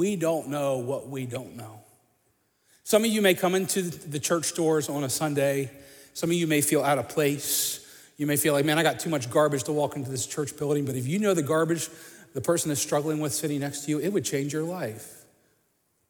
We 0.00 0.16
don't 0.16 0.48
know 0.48 0.78
what 0.78 1.10
we 1.10 1.26
don't 1.26 1.56
know. 1.56 1.82
Some 2.84 3.04
of 3.04 3.10
you 3.10 3.20
may 3.20 3.34
come 3.34 3.54
into 3.54 3.82
the 3.82 4.18
church 4.18 4.54
doors 4.54 4.88
on 4.88 5.04
a 5.04 5.10
Sunday. 5.10 5.70
Some 6.14 6.30
of 6.30 6.36
you 6.36 6.46
may 6.46 6.62
feel 6.62 6.82
out 6.82 6.96
of 6.96 7.10
place. 7.10 7.86
You 8.16 8.26
may 8.26 8.38
feel 8.38 8.54
like, 8.54 8.64
man, 8.64 8.78
I 8.78 8.82
got 8.82 8.98
too 8.98 9.10
much 9.10 9.28
garbage 9.28 9.64
to 9.64 9.72
walk 9.72 9.96
into 9.96 10.10
this 10.10 10.24
church 10.24 10.56
building, 10.56 10.86
but 10.86 10.94
if 10.94 11.06
you 11.06 11.18
know 11.18 11.34
the 11.34 11.42
garbage 11.42 11.90
the 12.32 12.40
person 12.40 12.70
is 12.70 12.80
struggling 12.80 13.20
with 13.20 13.34
sitting 13.34 13.60
next 13.60 13.84
to 13.84 13.90
you, 13.90 14.00
it 14.00 14.08
would 14.08 14.24
change 14.24 14.54
your 14.54 14.62
life. 14.62 15.26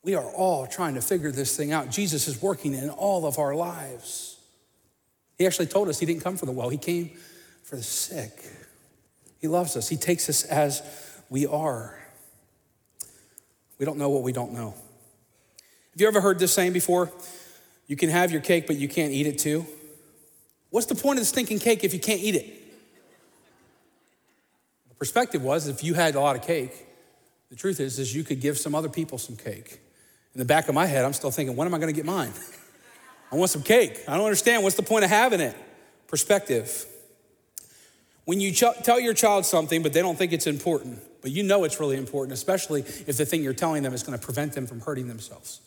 We 0.04 0.14
are 0.14 0.30
all 0.36 0.68
trying 0.68 0.94
to 0.94 1.00
figure 1.00 1.32
this 1.32 1.56
thing 1.56 1.72
out. 1.72 1.90
Jesus 1.90 2.28
is 2.28 2.40
working 2.40 2.74
in 2.74 2.90
all 2.90 3.26
of 3.26 3.40
our 3.40 3.56
lives. 3.56 4.38
He 5.36 5.48
actually 5.48 5.66
told 5.66 5.88
us 5.88 5.98
he 5.98 6.06
didn't 6.06 6.22
come 6.22 6.36
for 6.36 6.46
the 6.46 6.52
well, 6.52 6.68
he 6.68 6.78
came 6.78 7.10
for 7.64 7.74
the 7.74 7.82
sick. 7.82 8.40
He 9.40 9.48
loves 9.48 9.76
us, 9.76 9.88
he 9.88 9.96
takes 9.96 10.28
us 10.28 10.44
as 10.44 10.80
we 11.28 11.44
are. 11.44 11.99
We 13.80 13.86
don't 13.86 13.96
know 13.96 14.10
what 14.10 14.22
we 14.22 14.32
don't 14.32 14.52
know. 14.52 14.74
Have 15.92 16.00
you 16.00 16.06
ever 16.06 16.20
heard 16.20 16.38
this 16.38 16.52
saying 16.52 16.74
before? 16.74 17.10
You 17.86 17.96
can 17.96 18.10
have 18.10 18.30
your 18.30 18.42
cake, 18.42 18.66
but 18.66 18.76
you 18.76 18.88
can't 18.88 19.10
eat 19.10 19.26
it 19.26 19.38
too. 19.38 19.66
What's 20.68 20.86
the 20.86 20.94
point 20.94 21.18
of 21.18 21.22
the 21.22 21.26
stinking 21.26 21.60
cake 21.60 21.82
if 21.82 21.94
you 21.94 21.98
can't 21.98 22.20
eat 22.20 22.34
it? 22.34 22.46
The 24.90 24.94
perspective 24.96 25.42
was 25.42 25.66
if 25.66 25.82
you 25.82 25.94
had 25.94 26.14
a 26.14 26.20
lot 26.20 26.36
of 26.36 26.42
cake, 26.42 26.86
the 27.48 27.56
truth 27.56 27.80
is, 27.80 27.98
is 27.98 28.14
you 28.14 28.22
could 28.22 28.40
give 28.40 28.58
some 28.58 28.74
other 28.74 28.90
people 28.90 29.16
some 29.16 29.36
cake. 29.36 29.80
In 30.34 30.38
the 30.38 30.44
back 30.44 30.68
of 30.68 30.74
my 30.74 30.84
head, 30.84 31.04
I'm 31.04 31.14
still 31.14 31.30
thinking, 31.30 31.56
when 31.56 31.66
am 31.66 31.74
I 31.74 31.78
going 31.78 31.92
to 31.92 31.96
get 31.96 32.04
mine? 32.04 32.32
I 33.32 33.36
want 33.36 33.50
some 33.50 33.62
cake. 33.62 34.04
I 34.06 34.16
don't 34.16 34.26
understand. 34.26 34.62
What's 34.62 34.76
the 34.76 34.82
point 34.82 35.04
of 35.04 35.10
having 35.10 35.40
it? 35.40 35.56
Perspective. 36.06 36.84
When 38.30 38.40
you 38.40 38.52
ch- 38.52 38.78
tell 38.84 39.00
your 39.00 39.14
child 39.14 39.44
something, 39.44 39.82
but 39.82 39.92
they 39.92 40.00
don't 40.00 40.16
think 40.16 40.32
it's 40.32 40.46
important, 40.46 41.00
but 41.20 41.32
you 41.32 41.42
know 41.42 41.64
it's 41.64 41.80
really 41.80 41.96
important, 41.96 42.32
especially 42.32 42.82
if 42.82 43.16
the 43.16 43.26
thing 43.26 43.42
you're 43.42 43.52
telling 43.52 43.82
them 43.82 43.92
is 43.92 44.04
going 44.04 44.16
to 44.16 44.24
prevent 44.24 44.52
them 44.52 44.68
from 44.68 44.80
hurting 44.80 45.08
themselves. 45.08 45.60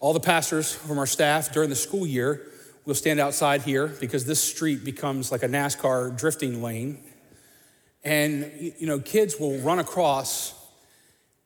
All 0.00 0.12
the 0.12 0.18
pastors 0.18 0.74
from 0.74 0.98
our 0.98 1.06
staff 1.06 1.52
during 1.52 1.70
the 1.70 1.76
school 1.76 2.04
year 2.04 2.48
We'll 2.88 2.94
stand 2.94 3.20
outside 3.20 3.60
here 3.60 3.88
because 3.88 4.24
this 4.24 4.42
street 4.42 4.82
becomes 4.82 5.30
like 5.30 5.42
a 5.42 5.46
NASCAR 5.46 6.16
drifting 6.16 6.62
lane. 6.62 6.96
And, 8.02 8.50
you 8.78 8.86
know, 8.86 8.98
kids 8.98 9.38
will 9.38 9.58
run 9.58 9.78
across, 9.78 10.54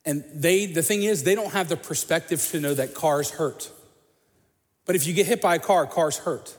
and 0.05 0.23
they, 0.33 0.67
the 0.67 0.85
thing 0.85 1.03
is, 1.03 1.25
they 1.25 1.35
don't 1.35 1.53
have 1.53 1.69
the 1.69 1.77
perspective 1.77 2.41
to 2.53 2.61
know 2.61 2.75
that 2.75 2.95
cars 2.95 3.31
hurt. 3.33 3.73
But 4.87 4.95
if 4.95 5.05
you 5.05 5.15
get 5.15 5.27
hit 5.27 5.43
by 5.43 5.57
a 5.57 5.59
car, 5.59 5.85
cars 5.85 6.19
hurt. 6.19 6.57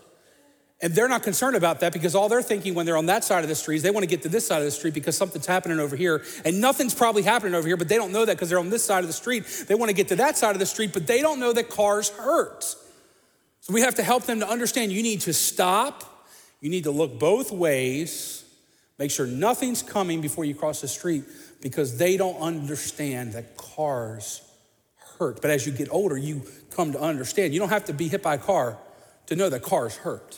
And 0.84 0.93
they're 0.93 1.08
not 1.08 1.24
concerned 1.24 1.56
about 1.56 1.80
that 1.80 1.93
because 1.93 2.13
all 2.13 2.28
they're 2.28 2.41
thinking 2.41 2.74
when 2.74 2.86
they're 2.86 2.98
on 2.98 3.06
that 3.06 3.24
side 3.24 3.41
of 3.41 3.48
the 3.48 3.56
street 3.56 3.78
is 3.78 3.84
they 3.84 3.89
want 3.89 4.04
to 4.04 4.08
get 4.08 4.24
to 4.24 4.30
this 4.30 4.46
side 4.46 4.58
of 4.58 4.65
the 4.65 4.72
street 4.72 4.93
because 4.93 5.15
something's 5.15 5.46
happening 5.46 5.80
over 5.80 5.96
here. 5.96 6.22
And 6.43 6.60
nothing's 6.60 6.93
probably 6.93 7.22
happening 7.22 7.56
over 7.56 7.65
here, 7.65 7.78
but 7.78 7.88
they 7.88 7.96
don't 7.96 8.12
know 8.12 8.26
that 8.26 8.36
because 8.36 8.50
they're 8.50 8.60
on 8.60 8.69
this 8.69 8.84
side 8.84 9.00
of 9.00 9.08
the 9.08 9.13
street. 9.13 9.46
They 9.65 9.76
want 9.76 9.91
to 9.91 9.96
get 9.96 10.10
to 10.10 10.17
that 10.17 10.38
side 10.38 10.52
of 10.52 10.60
the 10.60 10.65
street, 10.65 10.91
but 10.91 11.08
they 11.08 11.22
don't 11.22 11.39
know 11.39 11.54
that 11.54 11.69
cars 11.69 12.10
hurt. 12.10 12.65
So 13.62 13.74
we 13.74 13.80
have 13.80 13.96
to 13.96 14.04
help 14.04 14.24
them 14.24 14.41
to 14.41 14.50
understand 14.50 14.91
you 14.91 15.02
need 15.02 15.22
to 15.22 15.32
stop, 15.32 16.28
you 16.60 16.69
need 16.69 16.84
to 16.84 16.91
look 16.91 17.17
both 17.17 17.50
ways, 17.50 18.43
make 19.00 19.10
sure 19.10 19.26
nothing's 19.26 19.82
coming 19.82 20.19
before 20.19 20.43
you 20.43 20.54
cross 20.54 20.82
the 20.82 20.89
street 20.89 21.24
because 21.62 21.98
they 21.98 22.17
don't 22.17 22.41
understand 22.41 23.32
that 23.34 23.56
cars 23.56 24.41
hurt. 25.17 25.41
But 25.41 25.50
as 25.50 25.65
you 25.65 25.72
get 25.72 25.88
older, 25.91 26.17
you 26.17 26.41
come 26.72 26.91
to 26.91 27.00
understand. 27.00 27.54
You 27.54 27.62
don't 27.62 27.69
have 27.69 27.86
to 27.86 27.93
be 27.93 28.10
hit 28.10 28.22
by 28.22 28.34
a 28.34 28.38
car 28.38 28.78
to 29.28 29.38
know 29.38 29.48
that 29.48 29.62
cars 29.62 29.96
hurt. 29.96 30.38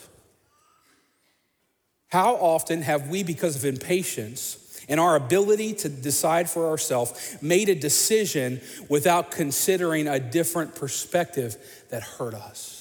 How 2.16 2.36
often 2.36 2.82
have 2.82 3.10
we, 3.10 3.24
because 3.24 3.58
of 3.58 3.66
impatience 3.66 4.82
and 4.88 5.02
our 5.02 5.18
ability 5.18 5.74
to 5.74 5.90
decide 5.90 6.50
for 6.50 6.70
ourselves, 6.70 7.36
made 7.42 7.68
a 7.68 7.76
decision 7.76 8.62
without 8.88 9.32
considering 9.32 10.08
a 10.08 10.18
different 10.18 10.76
perspective 10.76 11.58
that 11.90 12.04
hurt 12.04 12.34
us? 12.34 12.76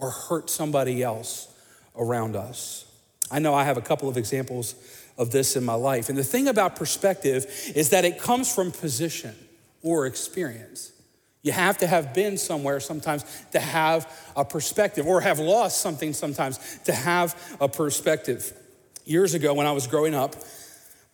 or 0.00 0.10
hurt 0.10 0.50
somebody 0.50 1.02
else 1.02 1.48
around 1.96 2.34
us. 2.34 2.86
I 3.30 3.38
know 3.38 3.54
I 3.54 3.64
have 3.64 3.76
a 3.76 3.82
couple 3.82 4.08
of 4.08 4.16
examples 4.16 4.74
of 5.18 5.30
this 5.30 5.56
in 5.56 5.64
my 5.64 5.74
life. 5.74 6.08
And 6.08 6.16
the 6.16 6.24
thing 6.24 6.48
about 6.48 6.74
perspective 6.74 7.46
is 7.76 7.90
that 7.90 8.04
it 8.04 8.18
comes 8.18 8.52
from 8.52 8.72
position 8.72 9.34
or 9.82 10.06
experience. 10.06 10.92
You 11.42 11.52
have 11.52 11.78
to 11.78 11.86
have 11.86 12.12
been 12.12 12.36
somewhere 12.36 12.80
sometimes 12.80 13.24
to 13.52 13.60
have 13.60 14.10
a 14.36 14.44
perspective, 14.44 15.06
or 15.06 15.20
have 15.20 15.38
lost 15.38 15.80
something 15.80 16.12
sometimes 16.12 16.58
to 16.84 16.92
have 16.92 17.56
a 17.60 17.68
perspective. 17.68 18.52
Years 19.04 19.34
ago, 19.34 19.54
when 19.54 19.66
I 19.66 19.72
was 19.72 19.86
growing 19.86 20.14
up, 20.14 20.36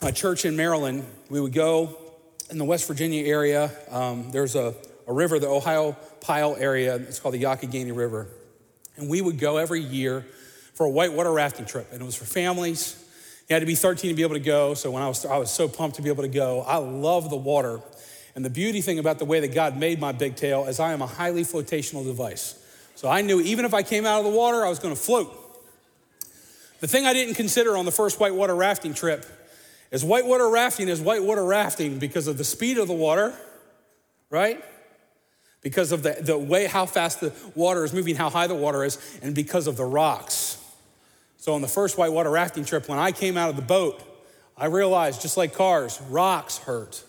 my 0.03 0.11
church 0.11 0.45
in 0.45 0.57
Maryland, 0.57 1.05
we 1.31 1.41
would 1.41 1.53
go 1.53 1.97
in 2.51 2.59
the 2.59 2.65
West 2.65 2.87
Virginia 2.87 3.25
area. 3.25 3.71
Um, 3.91 4.31
there's 4.33 4.57
a, 4.57 4.75
a 5.07 5.13
river, 5.13 5.39
the 5.39 5.49
Ohio 5.49 5.97
Pile 6.21 6.57
area, 6.59 6.97
it's 6.97 7.21
called 7.21 7.35
the 7.35 7.43
Youghiogheny 7.43 7.97
River. 7.97 8.29
And 8.97 9.09
we 9.09 9.21
would 9.21 9.39
go 9.39 9.59
every 9.59 9.81
year 9.81 10.27
for 10.75 10.87
a 10.87 10.91
whitewater 10.91 11.33
rafting 11.33 11.67
trip. 11.67 11.89
And 11.93 12.03
it 12.03 12.05
was 12.05 12.17
for 12.17 12.25
families. 12.25 13.03
You 13.49 13.55
had 13.55 13.61
to 13.61 13.67
be 13.67 13.77
13 13.77 14.11
to 14.11 14.17
be 14.17 14.23
able 14.23 14.35
to 14.35 14.41
go. 14.41 14.75
So 14.75 14.91
when 14.91 15.03
I 15.03 15.09
was, 15.09 15.25
I 15.25 15.37
was 15.37 15.51
so 15.51 15.69
pumped 15.69 15.97
to 15.97 16.03
be 16.03 16.09
able 16.09 16.25
to 16.25 16.29
go. 16.29 16.63
I 16.63 16.77
love 16.79 17.31
the 17.31 17.37
water. 17.37 17.81
And 18.37 18.45
the 18.45 18.51
beauty 18.51 18.81
thing 18.81 19.01
about 19.01 19.19
the 19.19 19.25
way 19.25 19.41
that 19.41 19.53
God 19.53 19.77
made 19.77 19.99
my 19.99 20.13
big 20.13 20.37
tail 20.37 20.67
is 20.67 20.79
I 20.79 20.93
am 20.93 21.03
a 21.03 21.07
highly 21.07 21.43
flotational 21.43 22.05
device. 22.05 22.55
So 22.95 23.09
I 23.09 23.23
knew 23.23 23.41
even 23.41 23.65
if 23.65 23.75
I 23.75 23.83
came 23.83 24.07
out 24.07 24.21
of 24.21 24.25
the 24.31 24.39
water, 24.39 24.65
I 24.65 24.69
was 24.69 24.79
going 24.79 24.95
to 24.95 25.01
float. 25.01 25.35
The 26.79 26.87
thing 26.87 27.07
I 27.07 27.13
didn't 27.13 27.35
consider 27.35 27.77
on 27.77 27.85
the 27.85 27.91
first 27.91 28.21
whitewater 28.21 28.55
rafting 28.55 28.95
trip 28.95 29.27
is 29.91 30.05
whitewater 30.05 30.49
rafting 30.49 30.89
is 30.89 31.01
whitewater 31.01 31.45
rafting 31.45 31.99
because 31.99 32.29
of 32.29 32.39
the 32.39 32.45
speed 32.45 32.79
of 32.79 32.87
the 32.87 32.95
water, 32.95 33.35
right? 34.31 34.63
because 35.67 35.91
of 35.91 36.05
the, 36.05 36.17
the 36.21 36.39
way 36.39 36.67
how 36.67 36.87
fast 36.87 37.21
the 37.21 37.33
water 37.57 37.83
is 37.83 37.93
moving, 37.93 38.15
how 38.15 38.31
high 38.31 38.47
the 38.47 38.55
water 38.55 38.85
is, 38.85 39.01
and 39.21 39.35
because 39.35 39.67
of 39.67 39.77
the 39.77 39.85
rocks. 39.85 40.59
So, 41.39 41.55
on 41.55 41.61
the 41.61 41.67
first 41.67 41.99
whitewater 41.99 42.31
rafting 42.31 42.65
trip, 42.65 42.89
when 42.89 43.01
I 43.01 43.11
came 43.11 43.37
out 43.37 43.51
of 43.51 43.57
the 43.57 43.63
boat, 43.63 44.01
I 44.57 44.67
realized 44.67 45.23
just 45.23 45.37
like 45.37 45.55
cars, 45.55 46.01
rocks 46.09 46.59
hurt. 46.59 47.03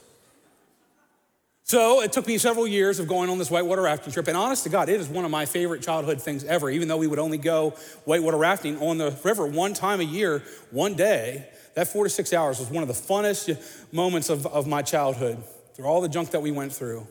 So 1.70 2.02
it 2.02 2.14
took 2.14 2.26
me 2.26 2.38
several 2.38 2.66
years 2.66 2.98
of 2.98 3.10
going 3.10 3.30
on 3.30 3.40
this 3.40 3.52
whitewater 3.52 3.82
rafting 3.82 4.14
trip. 4.14 4.30
And 4.30 4.38
honest 4.38 4.64
to 4.64 4.70
God, 4.70 4.88
it 4.88 5.02
is 5.02 5.10
one 5.10 5.26
of 5.26 5.32
my 5.32 5.46
favorite 5.46 5.82
childhood 5.82 6.22
things 6.22 6.46
ever, 6.46 6.70
even 6.70 6.88
though 6.88 6.96
we 6.96 7.08
would 7.08 7.20
only 7.20 7.38
go 7.38 7.72
whitewater 8.06 8.38
rafting 8.38 8.82
on 8.82 8.98
the 8.98 9.14
river 9.22 9.46
one 9.46 9.74
time 9.74 10.00
a 10.00 10.06
year, 10.06 10.44
one 10.72 10.94
day. 10.94 11.50
That 11.74 11.90
four 11.90 12.06
to 12.06 12.10
six 12.10 12.32
hours 12.32 12.60
was 12.60 12.70
one 12.70 12.84
of 12.84 12.88
the 12.88 12.94
funnest 12.94 13.62
moments 13.92 14.30
of, 14.30 14.48
of 14.48 14.66
my 14.66 14.82
childhood 14.82 15.44
through 15.74 15.84
all 15.84 16.00
the 16.00 16.08
junk 16.08 16.32
that 16.32 16.42
we 16.42 16.52
went 16.52 16.74
through. 16.74 17.06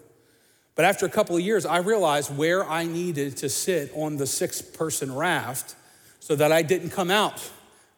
But 0.75 0.87
after 0.87 1.05
a 1.05 1.11
couple 1.11 1.37
of 1.37 1.43
years, 1.43 1.67
I 1.67 1.79
realized 1.79 2.35
where 2.35 2.65
I 2.65 2.87
needed 2.87 3.37
to 3.39 3.51
sit 3.51 3.93
on 3.95 4.17
the 4.17 4.27
six 4.27 4.63
person 4.63 5.15
raft 5.15 5.75
so 6.19 6.35
that 6.35 6.51
I 6.51 6.63
didn't 6.63 6.91
come 6.91 7.11
out 7.11 7.47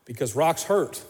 because 0.06 0.34
rocks 0.34 0.64
hurt. 0.64 1.00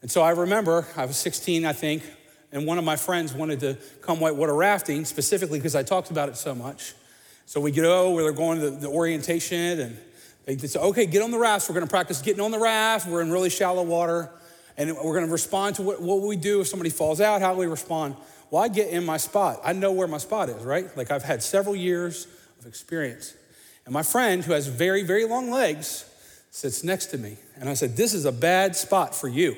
And 0.00 0.08
so 0.08 0.22
I 0.22 0.30
remember, 0.30 0.86
I 0.96 1.06
was 1.06 1.16
16, 1.16 1.64
I 1.64 1.72
think, 1.72 2.04
and 2.52 2.66
one 2.66 2.78
of 2.78 2.84
my 2.84 2.96
friends 2.96 3.32
wanted 3.32 3.60
to 3.60 3.76
come 4.00 4.20
whitewater 4.20 4.54
rafting 4.54 5.04
specifically 5.04 5.58
because 5.58 5.76
I 5.76 5.82
talked 5.82 6.10
about 6.10 6.28
it 6.28 6.36
so 6.36 6.54
much. 6.54 6.94
So 7.46 7.60
we 7.60 7.70
go 7.70 8.12
where 8.12 8.24
they're 8.24 8.32
going 8.32 8.60
to 8.60 8.70
the, 8.70 8.76
the 8.76 8.88
orientation, 8.88 9.80
and 9.80 9.98
they 10.44 10.56
say, 10.56 10.78
okay, 10.78 11.06
get 11.06 11.22
on 11.22 11.30
the 11.30 11.38
raft. 11.38 11.68
We're 11.68 11.74
going 11.74 11.86
to 11.86 11.90
practice 11.90 12.22
getting 12.22 12.40
on 12.40 12.50
the 12.50 12.58
raft. 12.58 13.08
We're 13.08 13.22
in 13.22 13.30
really 13.30 13.50
shallow 13.50 13.82
water, 13.82 14.30
and 14.76 14.92
we're 14.96 15.14
going 15.14 15.26
to 15.26 15.32
respond 15.32 15.76
to 15.76 15.82
what, 15.82 16.00
what 16.00 16.22
we 16.22 16.36
do 16.36 16.60
if 16.60 16.68
somebody 16.68 16.90
falls 16.90 17.20
out. 17.20 17.40
How 17.40 17.52
do 17.52 17.58
we 17.58 17.66
respond? 17.66 18.16
Well, 18.50 18.62
I 18.62 18.68
get 18.68 18.88
in 18.90 19.04
my 19.04 19.16
spot. 19.16 19.60
I 19.64 19.72
know 19.72 19.92
where 19.92 20.08
my 20.08 20.18
spot 20.18 20.48
is, 20.48 20.62
right? 20.64 20.96
Like 20.96 21.10
I've 21.10 21.22
had 21.22 21.42
several 21.42 21.76
years 21.76 22.26
of 22.58 22.66
experience. 22.66 23.34
And 23.84 23.92
my 23.92 24.02
friend, 24.02 24.44
who 24.44 24.52
has 24.52 24.66
very, 24.66 25.02
very 25.02 25.24
long 25.24 25.50
legs, 25.50 26.04
sits 26.50 26.84
next 26.84 27.06
to 27.06 27.18
me. 27.18 27.36
And 27.56 27.68
I 27.68 27.74
said, 27.74 27.96
This 27.96 28.14
is 28.14 28.24
a 28.24 28.32
bad 28.32 28.76
spot 28.76 29.14
for 29.14 29.28
you. 29.28 29.56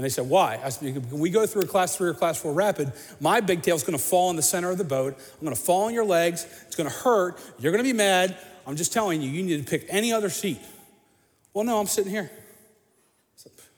And 0.00 0.04
they 0.06 0.08
said, 0.08 0.30
Why? 0.30 0.58
I 0.64 0.70
said, 0.70 1.12
we 1.12 1.28
go 1.28 1.44
through 1.46 1.60
a 1.60 1.66
class 1.66 1.94
three 1.94 2.08
or 2.08 2.14
class 2.14 2.40
four 2.40 2.54
rapid, 2.54 2.90
my 3.20 3.42
big 3.42 3.60
tail 3.60 3.76
is 3.76 3.82
going 3.82 3.98
to 3.98 4.02
fall 4.02 4.30
in 4.30 4.36
the 4.36 4.40
center 4.40 4.70
of 4.70 4.78
the 4.78 4.84
boat. 4.84 5.14
I'm 5.14 5.44
going 5.44 5.54
to 5.54 5.60
fall 5.60 5.84
on 5.84 5.92
your 5.92 6.06
legs. 6.06 6.46
It's 6.66 6.74
going 6.74 6.88
to 6.88 6.96
hurt. 6.96 7.38
You're 7.58 7.70
going 7.70 7.84
to 7.84 7.86
be 7.86 7.94
mad. 7.94 8.34
I'm 8.66 8.76
just 8.76 8.94
telling 8.94 9.20
you, 9.20 9.28
you 9.28 9.42
need 9.42 9.62
to 9.62 9.70
pick 9.70 9.84
any 9.90 10.10
other 10.10 10.30
seat. 10.30 10.58
Well, 11.52 11.64
no, 11.64 11.78
I'm 11.78 11.86
sitting 11.86 12.10
here. 12.10 12.30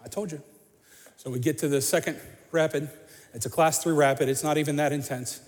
I 0.04 0.06
told 0.06 0.30
you. 0.30 0.40
So 1.16 1.28
we 1.28 1.40
get 1.40 1.58
to 1.58 1.68
the 1.68 1.80
second 1.80 2.20
rapid. 2.52 2.88
It's 3.34 3.46
a 3.46 3.50
class 3.50 3.82
three 3.82 3.94
rapid. 3.94 4.28
It's 4.28 4.44
not 4.44 4.58
even 4.58 4.76
that 4.76 4.92
intense. 4.92 5.40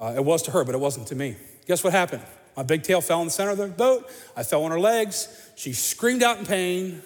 Uh, 0.00 0.14
it 0.16 0.24
was 0.24 0.42
to 0.42 0.52
her, 0.52 0.62
but 0.64 0.76
it 0.76 0.80
wasn't 0.80 1.08
to 1.08 1.16
me. 1.16 1.34
Guess 1.66 1.82
what 1.82 1.92
happened? 1.92 2.22
My 2.56 2.62
big 2.62 2.84
tail 2.84 3.00
fell 3.00 3.18
in 3.18 3.26
the 3.26 3.32
center 3.32 3.50
of 3.50 3.58
the 3.58 3.66
boat. 3.66 4.08
I 4.36 4.44
fell 4.44 4.62
on 4.62 4.70
her 4.70 4.78
legs. 4.78 5.50
She 5.56 5.72
screamed 5.72 6.22
out 6.22 6.38
in 6.38 6.46
pain. 6.46 7.02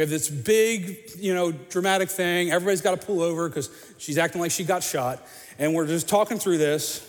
We 0.00 0.02
have 0.04 0.08
this 0.08 0.30
big, 0.30 1.10
you 1.18 1.34
know, 1.34 1.52
dramatic 1.52 2.08
thing. 2.08 2.50
Everybody's 2.50 2.80
got 2.80 2.98
to 2.98 3.06
pull 3.06 3.20
over 3.20 3.50
because 3.50 3.68
she's 3.98 4.16
acting 4.16 4.40
like 4.40 4.50
she 4.50 4.64
got 4.64 4.82
shot. 4.82 5.22
And 5.58 5.74
we're 5.74 5.86
just 5.86 6.08
talking 6.08 6.38
through 6.38 6.56
this. 6.56 7.06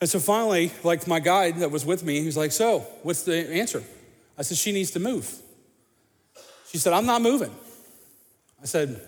And 0.00 0.10
so 0.10 0.18
finally, 0.18 0.72
like 0.82 1.06
my 1.06 1.20
guide 1.20 1.58
that 1.58 1.70
was 1.70 1.86
with 1.86 2.02
me, 2.02 2.20
he's 2.20 2.36
like, 2.36 2.50
So, 2.50 2.80
what's 3.04 3.22
the 3.22 3.48
answer? 3.48 3.84
I 4.36 4.42
said, 4.42 4.56
She 4.56 4.72
needs 4.72 4.90
to 4.90 4.98
move. 4.98 5.32
She 6.72 6.78
said, 6.78 6.94
I'm 6.94 7.06
not 7.06 7.22
moving. 7.22 7.54
I 8.60 8.64
said, 8.64 9.00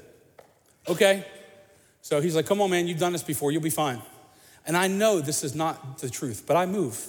Okay. 0.87 1.25
So 2.03 2.21
he's 2.21 2.37
like, 2.37 2.47
Come 2.47 2.61
on, 2.61 2.71
man, 2.71 2.87
you've 2.87 3.01
done 3.01 3.11
this 3.11 3.25
before, 3.25 3.51
you'll 3.51 3.63
be 3.63 3.69
fine. 3.69 4.01
And 4.65 4.77
I 4.77 4.87
know 4.87 5.19
this 5.19 5.43
is 5.43 5.57
not 5.57 5.99
the 5.99 6.09
truth, 6.09 6.45
but 6.47 6.57
I 6.57 6.67
move. 6.67 7.05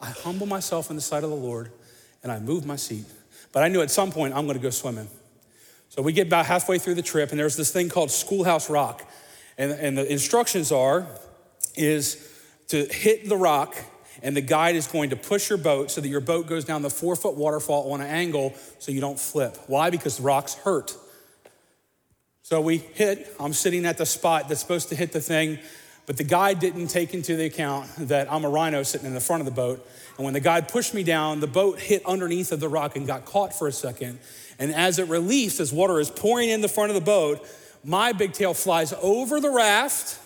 I 0.00 0.10
humble 0.10 0.46
myself 0.46 0.90
in 0.90 0.94
the 0.94 1.02
sight 1.02 1.24
of 1.24 1.30
the 1.30 1.34
Lord 1.34 1.72
and 2.22 2.30
I 2.30 2.38
move 2.38 2.64
my 2.64 2.76
seat. 2.76 3.06
But 3.52 3.62
I 3.62 3.68
knew 3.68 3.82
at 3.82 3.90
some 3.90 4.10
point 4.10 4.34
I'm 4.34 4.46
going 4.46 4.56
to 4.56 4.62
go 4.62 4.70
swimming. 4.70 5.08
So 5.90 6.00
we 6.00 6.12
get 6.12 6.26
about 6.26 6.46
halfway 6.46 6.78
through 6.78 6.94
the 6.94 7.02
trip, 7.02 7.30
and 7.30 7.38
there's 7.38 7.56
this 7.56 7.70
thing 7.70 7.90
called 7.90 8.10
Schoolhouse 8.10 8.70
Rock. 8.70 9.06
And, 9.58 9.72
and 9.72 9.98
the 9.98 10.10
instructions 10.10 10.72
are 10.72 11.06
is 11.76 12.30
to 12.68 12.86
hit 12.86 13.28
the 13.28 13.36
rock, 13.36 13.76
and 14.22 14.34
the 14.34 14.40
guide 14.40 14.74
is 14.74 14.86
going 14.86 15.10
to 15.10 15.16
push 15.16 15.50
your 15.50 15.58
boat 15.58 15.90
so 15.90 16.00
that 16.00 16.08
your 16.08 16.20
boat 16.20 16.46
goes 16.46 16.64
down 16.64 16.80
the 16.80 16.90
four 16.90 17.14
foot 17.14 17.36
waterfall 17.36 17.92
on 17.92 18.00
an 18.00 18.06
angle 18.06 18.54
so 18.78 18.90
you 18.90 19.00
don't 19.00 19.20
flip. 19.20 19.58
Why? 19.66 19.90
Because 19.90 20.16
the 20.16 20.22
rocks 20.22 20.54
hurt. 20.54 20.96
So 22.42 22.60
we 22.60 22.78
hit, 22.78 23.34
I'm 23.38 23.52
sitting 23.52 23.84
at 23.84 23.98
the 23.98 24.06
spot 24.06 24.48
that's 24.48 24.60
supposed 24.60 24.88
to 24.88 24.96
hit 24.96 25.12
the 25.12 25.20
thing. 25.20 25.58
But 26.06 26.16
the 26.16 26.24
guide 26.24 26.58
didn't 26.58 26.88
take 26.88 27.14
into 27.14 27.36
the 27.36 27.44
account 27.44 27.88
that 28.08 28.30
I'm 28.32 28.44
a 28.44 28.48
rhino 28.48 28.82
sitting 28.82 29.06
in 29.06 29.14
the 29.14 29.20
front 29.20 29.40
of 29.40 29.46
the 29.46 29.52
boat. 29.52 29.86
And 30.16 30.24
when 30.24 30.34
the 30.34 30.40
guide 30.40 30.68
pushed 30.68 30.94
me 30.94 31.02
down, 31.02 31.40
the 31.40 31.46
boat 31.46 31.78
hit 31.78 32.04
underneath 32.04 32.52
of 32.52 32.60
the 32.60 32.68
rock 32.68 32.96
and 32.96 33.06
got 33.06 33.24
caught 33.24 33.54
for 33.54 33.66
a 33.66 33.72
second. 33.72 34.18
And 34.58 34.72
as 34.72 34.98
it 34.98 35.08
released, 35.08 35.58
as 35.58 35.72
water 35.72 35.98
is 35.98 36.10
pouring 36.10 36.50
in 36.50 36.60
the 36.60 36.68
front 36.68 36.90
of 36.90 36.94
the 36.94 37.00
boat, 37.00 37.46
my 37.84 38.12
big 38.12 38.32
tail 38.32 38.54
flies 38.54 38.92
over 39.02 39.40
the 39.40 39.50
raft. 39.50 40.18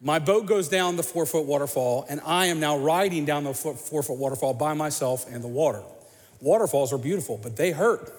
My 0.00 0.18
boat 0.18 0.46
goes 0.46 0.68
down 0.68 0.96
the 0.96 1.02
four 1.02 1.26
foot 1.26 1.44
waterfall, 1.46 2.06
and 2.08 2.20
I 2.24 2.46
am 2.46 2.60
now 2.60 2.78
riding 2.78 3.24
down 3.24 3.44
the 3.44 3.54
four 3.54 4.02
foot 4.02 4.18
waterfall 4.18 4.54
by 4.54 4.74
myself 4.74 5.26
in 5.32 5.42
the 5.42 5.48
water. 5.48 5.82
Waterfalls 6.40 6.92
are 6.92 6.98
beautiful, 6.98 7.38
but 7.42 7.56
they 7.56 7.70
hurt. 7.70 8.12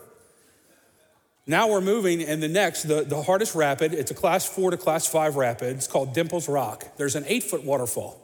Now 1.47 1.69
we're 1.69 1.81
moving, 1.81 2.23
and 2.23 2.41
the 2.41 2.47
next, 2.47 2.83
the, 2.83 3.03
the 3.03 3.21
hardest 3.21 3.53
rapid, 3.53 3.93
it's 3.93 4.09
a 4.09 4.15
class 4.15 4.47
four 4.47 4.71
to 4.71 4.77
class 4.77 5.05
five 5.05 5.35
rapid. 5.35 5.75
It's 5.75 5.87
called 5.87 6.13
Dimples 6.13 6.49
Rock. 6.49 6.97
There's 6.97 7.15
an 7.15 7.23
eight 7.27 7.43
foot 7.43 7.63
waterfall. 7.63 8.19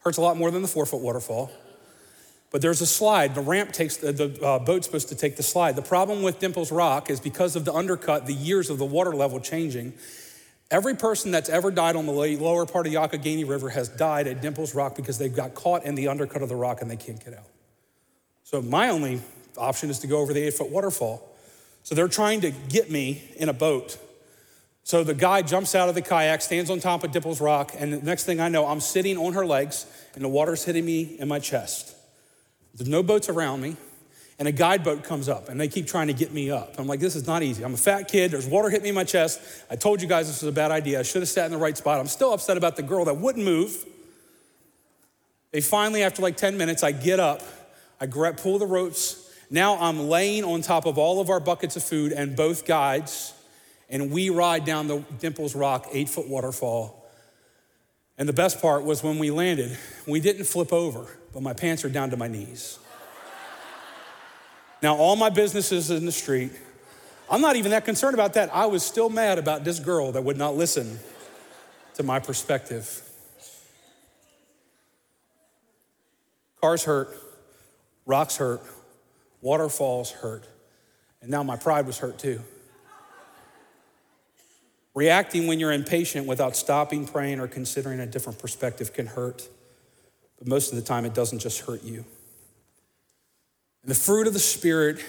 Hurts 0.00 0.18
a 0.18 0.20
lot 0.20 0.36
more 0.36 0.50
than 0.50 0.62
the 0.62 0.68
four 0.68 0.84
foot 0.84 1.00
waterfall. 1.00 1.52
But 2.54 2.62
there's 2.62 2.80
a 2.80 2.86
slide. 2.86 3.34
The 3.34 3.40
ramp 3.40 3.72
takes, 3.72 3.96
the, 3.96 4.12
the 4.12 4.40
uh, 4.40 4.60
boat's 4.60 4.86
supposed 4.86 5.08
to 5.08 5.16
take 5.16 5.34
the 5.34 5.42
slide. 5.42 5.74
The 5.74 5.82
problem 5.82 6.22
with 6.22 6.38
Dimples 6.38 6.70
Rock 6.70 7.10
is 7.10 7.18
because 7.18 7.56
of 7.56 7.64
the 7.64 7.72
undercut, 7.72 8.26
the 8.26 8.32
years 8.32 8.70
of 8.70 8.78
the 8.78 8.84
water 8.84 9.12
level 9.12 9.40
changing, 9.40 9.92
every 10.70 10.94
person 10.94 11.32
that's 11.32 11.48
ever 11.48 11.72
died 11.72 11.96
on 11.96 12.06
the 12.06 12.12
lower 12.12 12.64
part 12.64 12.86
of 12.86 12.92
the 12.92 12.96
Youghiogheny 12.96 13.44
River 13.44 13.70
has 13.70 13.88
died 13.88 14.28
at 14.28 14.40
Dimples 14.40 14.72
Rock 14.72 14.94
because 14.94 15.18
they've 15.18 15.34
got 15.34 15.56
caught 15.56 15.82
in 15.82 15.96
the 15.96 16.06
undercut 16.06 16.42
of 16.42 16.48
the 16.48 16.54
rock 16.54 16.80
and 16.80 16.88
they 16.88 16.94
can't 16.94 17.18
get 17.24 17.34
out. 17.34 17.48
So 18.44 18.62
my 18.62 18.88
only 18.88 19.20
option 19.58 19.90
is 19.90 19.98
to 19.98 20.06
go 20.06 20.20
over 20.20 20.32
the 20.32 20.44
eight 20.44 20.54
foot 20.54 20.70
waterfall. 20.70 21.28
So 21.82 21.96
they're 21.96 22.06
trying 22.06 22.42
to 22.42 22.52
get 22.52 22.88
me 22.88 23.32
in 23.34 23.48
a 23.48 23.52
boat. 23.52 23.98
So 24.84 25.02
the 25.02 25.14
guy 25.14 25.42
jumps 25.42 25.74
out 25.74 25.88
of 25.88 25.96
the 25.96 26.02
kayak, 26.02 26.40
stands 26.40 26.70
on 26.70 26.78
top 26.78 27.02
of 27.02 27.10
Dimples 27.10 27.40
Rock, 27.40 27.72
and 27.76 27.94
the 27.94 28.02
next 28.02 28.26
thing 28.26 28.38
I 28.38 28.48
know, 28.48 28.64
I'm 28.64 28.78
sitting 28.78 29.18
on 29.18 29.32
her 29.32 29.44
legs, 29.44 29.86
and 30.14 30.22
the 30.22 30.28
water's 30.28 30.62
hitting 30.62 30.84
me 30.84 31.16
in 31.18 31.26
my 31.26 31.40
chest. 31.40 31.96
There's 32.74 32.88
no 32.88 33.02
boats 33.02 33.28
around 33.28 33.60
me, 33.60 33.76
and 34.38 34.48
a 34.48 34.52
guide 34.52 34.82
boat 34.82 35.04
comes 35.04 35.28
up, 35.28 35.48
and 35.48 35.60
they 35.60 35.68
keep 35.68 35.86
trying 35.86 36.08
to 36.08 36.12
get 36.12 36.32
me 36.32 36.50
up. 36.50 36.74
I'm 36.78 36.86
like, 36.86 37.00
this 37.00 37.16
is 37.16 37.26
not 37.26 37.42
easy. 37.42 37.64
I'm 37.64 37.74
a 37.74 37.78
fat 37.78 38.08
kid. 38.08 38.32
There's 38.32 38.46
water 38.46 38.68
hitting 38.68 38.84
me 38.84 38.88
in 38.88 38.94
my 38.94 39.04
chest. 39.04 39.40
I 39.70 39.76
told 39.76 40.02
you 40.02 40.08
guys 40.08 40.26
this 40.26 40.42
was 40.42 40.48
a 40.48 40.52
bad 40.52 40.70
idea. 40.70 40.98
I 40.98 41.02
should 41.02 41.22
have 41.22 41.28
sat 41.28 41.46
in 41.46 41.52
the 41.52 41.58
right 41.58 41.76
spot. 41.76 42.00
I'm 42.00 42.06
still 42.06 42.32
upset 42.32 42.56
about 42.56 42.76
the 42.76 42.82
girl 42.82 43.04
that 43.04 43.16
wouldn't 43.16 43.44
move. 43.44 43.84
They 45.52 45.60
finally, 45.60 46.02
after 46.02 46.20
like 46.20 46.36
10 46.36 46.56
minutes, 46.56 46.82
I 46.82 46.90
get 46.92 47.20
up, 47.20 47.42
I 48.00 48.06
grab, 48.06 48.38
pull 48.38 48.58
the 48.58 48.66
ropes 48.66 49.24
now 49.50 49.76
I'm 49.78 50.08
laying 50.08 50.42
on 50.44 50.62
top 50.62 50.86
of 50.86 50.98
all 50.98 51.20
of 51.20 51.30
our 51.30 51.40
buckets 51.40 51.76
of 51.76 51.84
food 51.84 52.12
and 52.12 52.34
both 52.34 52.66
guides, 52.66 53.32
and 53.88 54.10
we 54.10 54.30
ride 54.30 54.64
down 54.64 54.88
the 54.88 55.04
Dimples 55.20 55.54
Rock 55.54 55.86
eight 55.92 56.08
foot 56.08 56.28
waterfall. 56.28 57.06
And 58.16 58.28
the 58.28 58.32
best 58.32 58.60
part 58.60 58.84
was 58.84 59.02
when 59.02 59.18
we 59.18 59.30
landed, 59.30 59.76
we 60.06 60.20
didn't 60.20 60.44
flip 60.44 60.72
over, 60.72 61.06
but 61.34 61.42
my 61.42 61.52
pants 61.52 61.84
are 61.84 61.90
down 61.90 62.10
to 62.10 62.16
my 62.16 62.28
knees. 62.28 62.78
now, 64.82 64.96
all 64.96 65.16
my 65.16 65.28
businesses 65.28 65.90
in 65.90 66.06
the 66.06 66.12
street, 66.12 66.52
I'm 67.30 67.40
not 67.40 67.56
even 67.56 67.72
that 67.72 67.84
concerned 67.84 68.14
about 68.14 68.34
that. 68.34 68.54
I 68.54 68.66
was 68.66 68.82
still 68.82 69.10
mad 69.10 69.38
about 69.38 69.64
this 69.64 69.80
girl 69.80 70.12
that 70.12 70.22
would 70.22 70.38
not 70.38 70.56
listen 70.56 70.98
to 71.94 72.02
my 72.02 72.20
perspective. 72.20 73.02
Cars 76.60 76.84
hurt, 76.84 77.14
rocks 78.06 78.36
hurt, 78.38 78.62
Waterfalls 79.44 80.10
hurt. 80.10 80.48
And 81.20 81.30
now 81.30 81.42
my 81.42 81.56
pride 81.56 81.86
was 81.86 81.98
hurt 81.98 82.18
too. 82.18 82.40
Reacting 84.94 85.46
when 85.46 85.60
you're 85.60 85.72
impatient 85.72 86.26
without 86.26 86.56
stopping, 86.56 87.06
praying, 87.06 87.40
or 87.40 87.46
considering 87.46 88.00
a 88.00 88.06
different 88.06 88.38
perspective 88.38 88.94
can 88.94 89.06
hurt. 89.06 89.46
But 90.44 90.50
most 90.50 90.72
of 90.72 90.76
the 90.76 90.84
time, 90.84 91.06
it 91.06 91.14
doesn't 91.14 91.38
just 91.38 91.60
hurt 91.60 91.82
you. 91.82 92.04
And 93.82 93.90
the 93.90 93.94
fruit 93.94 94.26
of 94.26 94.34
the 94.34 94.38
Spirit 94.38 95.02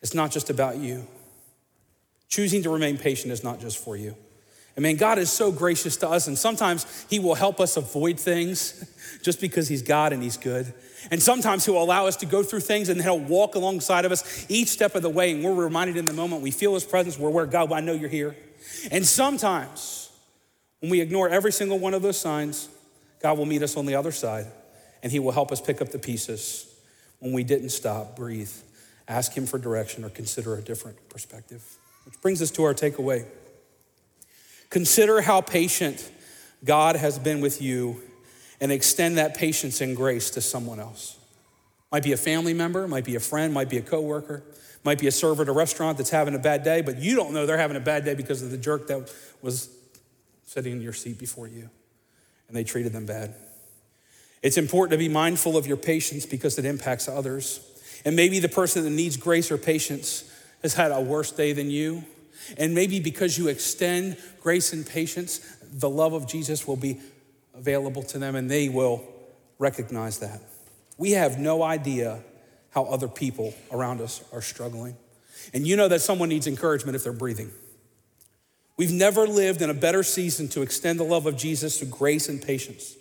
is 0.00 0.14
not 0.14 0.30
just 0.30 0.48
about 0.48 0.78
you. 0.78 1.06
Choosing 2.28 2.62
to 2.62 2.70
remain 2.70 2.96
patient 2.96 3.30
is 3.30 3.44
not 3.44 3.60
just 3.60 3.76
for 3.76 3.94
you. 3.94 4.16
I 4.74 4.80
mean, 4.80 4.96
God 4.96 5.18
is 5.18 5.30
so 5.30 5.52
gracious 5.52 5.98
to 5.98 6.08
us, 6.08 6.28
and 6.28 6.38
sometimes 6.38 7.04
He 7.10 7.18
will 7.18 7.34
help 7.34 7.60
us 7.60 7.76
avoid 7.76 8.18
things 8.18 9.18
just 9.22 9.38
because 9.38 9.68
He's 9.68 9.82
God 9.82 10.14
and 10.14 10.22
He's 10.22 10.38
good. 10.38 10.72
And 11.10 11.22
sometimes 11.22 11.66
He'll 11.66 11.82
allow 11.82 12.06
us 12.06 12.16
to 12.16 12.26
go 12.26 12.42
through 12.42 12.60
things 12.60 12.88
and 12.88 13.02
He'll 13.02 13.18
walk 13.20 13.54
alongside 13.54 14.06
of 14.06 14.12
us 14.12 14.46
each 14.48 14.68
step 14.68 14.94
of 14.94 15.02
the 15.02 15.10
way. 15.10 15.32
And 15.32 15.44
we're 15.44 15.52
reminded 15.52 15.98
in 15.98 16.06
the 16.06 16.14
moment 16.14 16.40
we 16.40 16.50
feel 16.50 16.72
His 16.72 16.84
presence, 16.84 17.18
we're 17.18 17.28
where 17.28 17.44
God, 17.44 17.70
I 17.70 17.80
know 17.80 17.92
you're 17.92 18.08
here. 18.08 18.34
And 18.90 19.04
sometimes 19.04 20.10
when 20.80 20.90
we 20.90 21.02
ignore 21.02 21.28
every 21.28 21.52
single 21.52 21.78
one 21.78 21.92
of 21.92 22.00
those 22.00 22.18
signs, 22.18 22.70
God 23.22 23.38
will 23.38 23.46
meet 23.46 23.62
us 23.62 23.76
on 23.76 23.86
the 23.86 23.94
other 23.94 24.12
side 24.12 24.46
and 25.02 25.10
He 25.12 25.18
will 25.18 25.32
help 25.32 25.52
us 25.52 25.60
pick 25.60 25.80
up 25.80 25.90
the 25.90 25.98
pieces 25.98 26.66
when 27.18 27.32
we 27.32 27.44
didn't 27.44 27.70
stop, 27.70 28.16
breathe, 28.16 28.50
ask 29.08 29.32
Him 29.32 29.46
for 29.46 29.58
direction, 29.58 30.04
or 30.04 30.10
consider 30.10 30.56
a 30.56 30.62
different 30.62 31.08
perspective. 31.08 31.62
Which 32.04 32.20
brings 32.20 32.42
us 32.42 32.50
to 32.52 32.64
our 32.64 32.74
takeaway. 32.74 33.26
Consider 34.70 35.20
how 35.20 35.40
patient 35.40 36.10
God 36.64 36.96
has 36.96 37.18
been 37.18 37.40
with 37.40 37.62
you 37.62 38.00
and 38.60 38.72
extend 38.72 39.18
that 39.18 39.36
patience 39.36 39.80
and 39.80 39.96
grace 39.96 40.30
to 40.30 40.40
someone 40.40 40.80
else. 40.80 41.18
Might 41.90 42.02
be 42.02 42.12
a 42.12 42.16
family 42.16 42.54
member, 42.54 42.88
might 42.88 43.04
be 43.04 43.16
a 43.16 43.20
friend, 43.20 43.52
might 43.52 43.68
be 43.68 43.78
a 43.78 43.82
coworker, 43.82 44.42
might 44.82 44.98
be 44.98 45.06
a 45.06 45.12
server 45.12 45.42
at 45.42 45.48
a 45.48 45.52
restaurant 45.52 45.98
that's 45.98 46.10
having 46.10 46.34
a 46.34 46.38
bad 46.38 46.64
day, 46.64 46.80
but 46.80 46.98
you 46.98 47.14
don't 47.14 47.32
know 47.32 47.44
they're 47.44 47.58
having 47.58 47.76
a 47.76 47.80
bad 47.80 48.04
day 48.04 48.14
because 48.14 48.42
of 48.42 48.50
the 48.50 48.58
jerk 48.58 48.88
that 48.88 49.12
was 49.42 49.68
sitting 50.44 50.72
in 50.72 50.80
your 50.80 50.92
seat 50.92 51.18
before 51.18 51.46
you 51.46 51.68
and 52.52 52.58
they 52.58 52.64
treated 52.64 52.92
them 52.92 53.06
bad. 53.06 53.34
It's 54.42 54.58
important 54.58 54.92
to 54.92 54.98
be 54.98 55.08
mindful 55.08 55.56
of 55.56 55.66
your 55.66 55.78
patience 55.78 56.26
because 56.26 56.58
it 56.58 56.66
impacts 56.66 57.08
others. 57.08 57.60
And 58.04 58.14
maybe 58.14 58.40
the 58.40 58.48
person 58.48 58.84
that 58.84 58.90
needs 58.90 59.16
grace 59.16 59.50
or 59.50 59.56
patience 59.56 60.30
has 60.60 60.74
had 60.74 60.92
a 60.92 61.00
worse 61.00 61.30
day 61.30 61.54
than 61.54 61.70
you. 61.70 62.04
And 62.58 62.74
maybe 62.74 63.00
because 63.00 63.38
you 63.38 63.48
extend 63.48 64.18
grace 64.42 64.74
and 64.74 64.86
patience, 64.86 65.38
the 65.72 65.88
love 65.88 66.12
of 66.12 66.28
Jesus 66.28 66.66
will 66.66 66.76
be 66.76 67.00
available 67.54 68.02
to 68.02 68.18
them 68.18 68.36
and 68.36 68.50
they 68.50 68.68
will 68.68 69.02
recognize 69.58 70.18
that. 70.18 70.42
We 70.98 71.12
have 71.12 71.38
no 71.38 71.62
idea 71.62 72.22
how 72.68 72.84
other 72.84 73.08
people 73.08 73.54
around 73.70 74.02
us 74.02 74.22
are 74.30 74.42
struggling. 74.42 74.94
And 75.54 75.66
you 75.66 75.76
know 75.76 75.88
that 75.88 76.02
someone 76.02 76.28
needs 76.28 76.46
encouragement 76.46 76.96
if 76.96 77.04
they're 77.04 77.14
breathing. 77.14 77.50
We've 78.76 78.92
never 78.92 79.26
lived 79.26 79.62
in 79.62 79.70
a 79.70 79.74
better 79.74 80.02
season 80.02 80.48
to 80.48 80.62
extend 80.62 80.98
the 80.98 81.04
love 81.04 81.26
of 81.26 81.36
Jesus 81.36 81.78
through 81.78 81.88
grace 81.88 82.28
and 82.28 82.40
patience. 82.40 82.96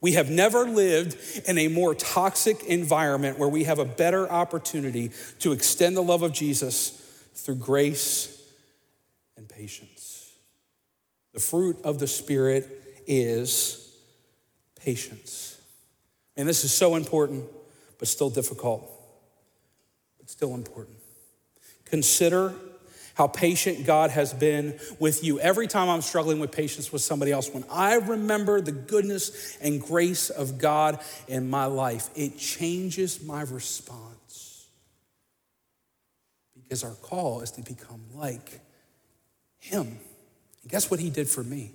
We 0.00 0.12
have 0.12 0.30
never 0.30 0.64
lived 0.64 1.16
in 1.48 1.58
a 1.58 1.68
more 1.68 1.94
toxic 1.94 2.64
environment 2.64 3.38
where 3.38 3.48
we 3.48 3.64
have 3.64 3.78
a 3.78 3.84
better 3.84 4.30
opportunity 4.30 5.10
to 5.40 5.52
extend 5.52 5.96
the 5.96 6.02
love 6.02 6.22
of 6.22 6.32
Jesus 6.32 6.90
through 7.34 7.56
grace 7.56 8.40
and 9.36 9.48
patience. 9.48 10.32
The 11.32 11.40
fruit 11.40 11.78
of 11.84 11.98
the 11.98 12.06
Spirit 12.06 13.02
is 13.06 13.94
patience. 14.80 15.60
And 16.36 16.48
this 16.48 16.64
is 16.64 16.72
so 16.72 16.96
important, 16.96 17.44
but 17.98 18.08
still 18.08 18.30
difficult, 18.30 18.90
but 20.18 20.30
still 20.30 20.54
important. 20.54 20.96
Consider 21.84 22.54
how 23.16 23.26
patient 23.26 23.86
God 23.86 24.10
has 24.10 24.34
been 24.34 24.78
with 24.98 25.24
you. 25.24 25.40
Every 25.40 25.66
time 25.66 25.88
I'm 25.88 26.02
struggling 26.02 26.38
with 26.38 26.52
patience 26.52 26.92
with 26.92 27.00
somebody 27.00 27.32
else, 27.32 27.48
when 27.50 27.64
I 27.70 27.94
remember 27.94 28.60
the 28.60 28.72
goodness 28.72 29.56
and 29.56 29.80
grace 29.80 30.28
of 30.28 30.58
God 30.58 31.00
in 31.26 31.48
my 31.48 31.64
life, 31.64 32.10
it 32.14 32.36
changes 32.36 33.22
my 33.22 33.40
response. 33.40 34.66
Because 36.54 36.84
our 36.84 36.94
call 36.96 37.40
is 37.40 37.52
to 37.52 37.62
become 37.62 38.02
like 38.14 38.60
Him. 39.60 39.98
And 40.62 40.70
guess 40.70 40.90
what 40.90 41.00
He 41.00 41.08
did 41.08 41.26
for 41.26 41.42
me? 41.42 41.72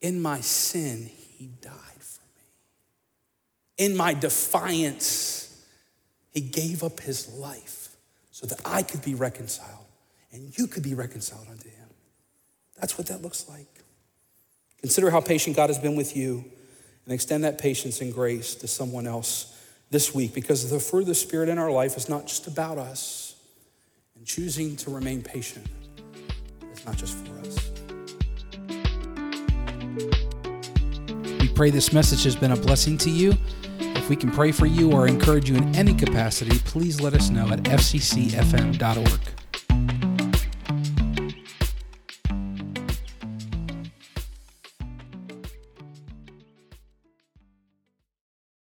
In 0.00 0.20
my 0.20 0.40
sin, 0.40 1.08
He 1.36 1.50
died 1.60 1.72
for 2.00 2.22
me. 2.34 3.86
In 3.86 3.96
my 3.96 4.12
defiance, 4.12 5.64
He 6.32 6.40
gave 6.40 6.82
up 6.82 6.98
His 6.98 7.32
life 7.32 7.94
so 8.32 8.44
that 8.48 8.60
I 8.64 8.82
could 8.82 9.02
be 9.02 9.14
reconciled 9.14 9.85
and 10.32 10.56
you 10.58 10.66
could 10.66 10.82
be 10.82 10.94
reconciled 10.94 11.46
unto 11.50 11.68
him. 11.68 11.88
That's 12.80 12.98
what 12.98 13.06
that 13.08 13.22
looks 13.22 13.48
like. 13.48 13.66
Consider 14.80 15.10
how 15.10 15.20
patient 15.20 15.56
God 15.56 15.70
has 15.70 15.78
been 15.78 15.96
with 15.96 16.16
you 16.16 16.44
and 17.04 17.14
extend 17.14 17.44
that 17.44 17.58
patience 17.58 18.00
and 18.00 18.12
grace 18.12 18.54
to 18.56 18.68
someone 18.68 19.06
else 19.06 19.56
this 19.90 20.14
week 20.14 20.34
because 20.34 20.68
the 20.70 20.80
fruit 20.80 21.02
of 21.02 21.06
the 21.06 21.14
Spirit 21.14 21.48
in 21.48 21.58
our 21.58 21.70
life 21.70 21.96
is 21.96 22.08
not 22.08 22.26
just 22.26 22.46
about 22.46 22.78
us. 22.78 23.34
And 24.16 24.26
choosing 24.26 24.76
to 24.76 24.90
remain 24.90 25.22
patient 25.22 25.66
is 26.72 26.84
not 26.84 26.96
just 26.96 27.16
for 27.26 27.38
us. 27.40 27.70
We 31.40 31.48
pray 31.48 31.70
this 31.70 31.92
message 31.92 32.24
has 32.24 32.34
been 32.34 32.52
a 32.52 32.56
blessing 32.56 32.98
to 32.98 33.10
you. 33.10 33.34
If 33.78 34.08
we 34.08 34.16
can 34.16 34.30
pray 34.30 34.52
for 34.52 34.66
you 34.66 34.92
or 34.92 35.06
encourage 35.06 35.50
you 35.50 35.56
in 35.56 35.74
any 35.74 35.94
capacity, 35.94 36.58
please 36.60 37.00
let 37.00 37.14
us 37.14 37.30
know 37.30 37.48
at 37.48 37.62
fccfm.org. 37.64 39.35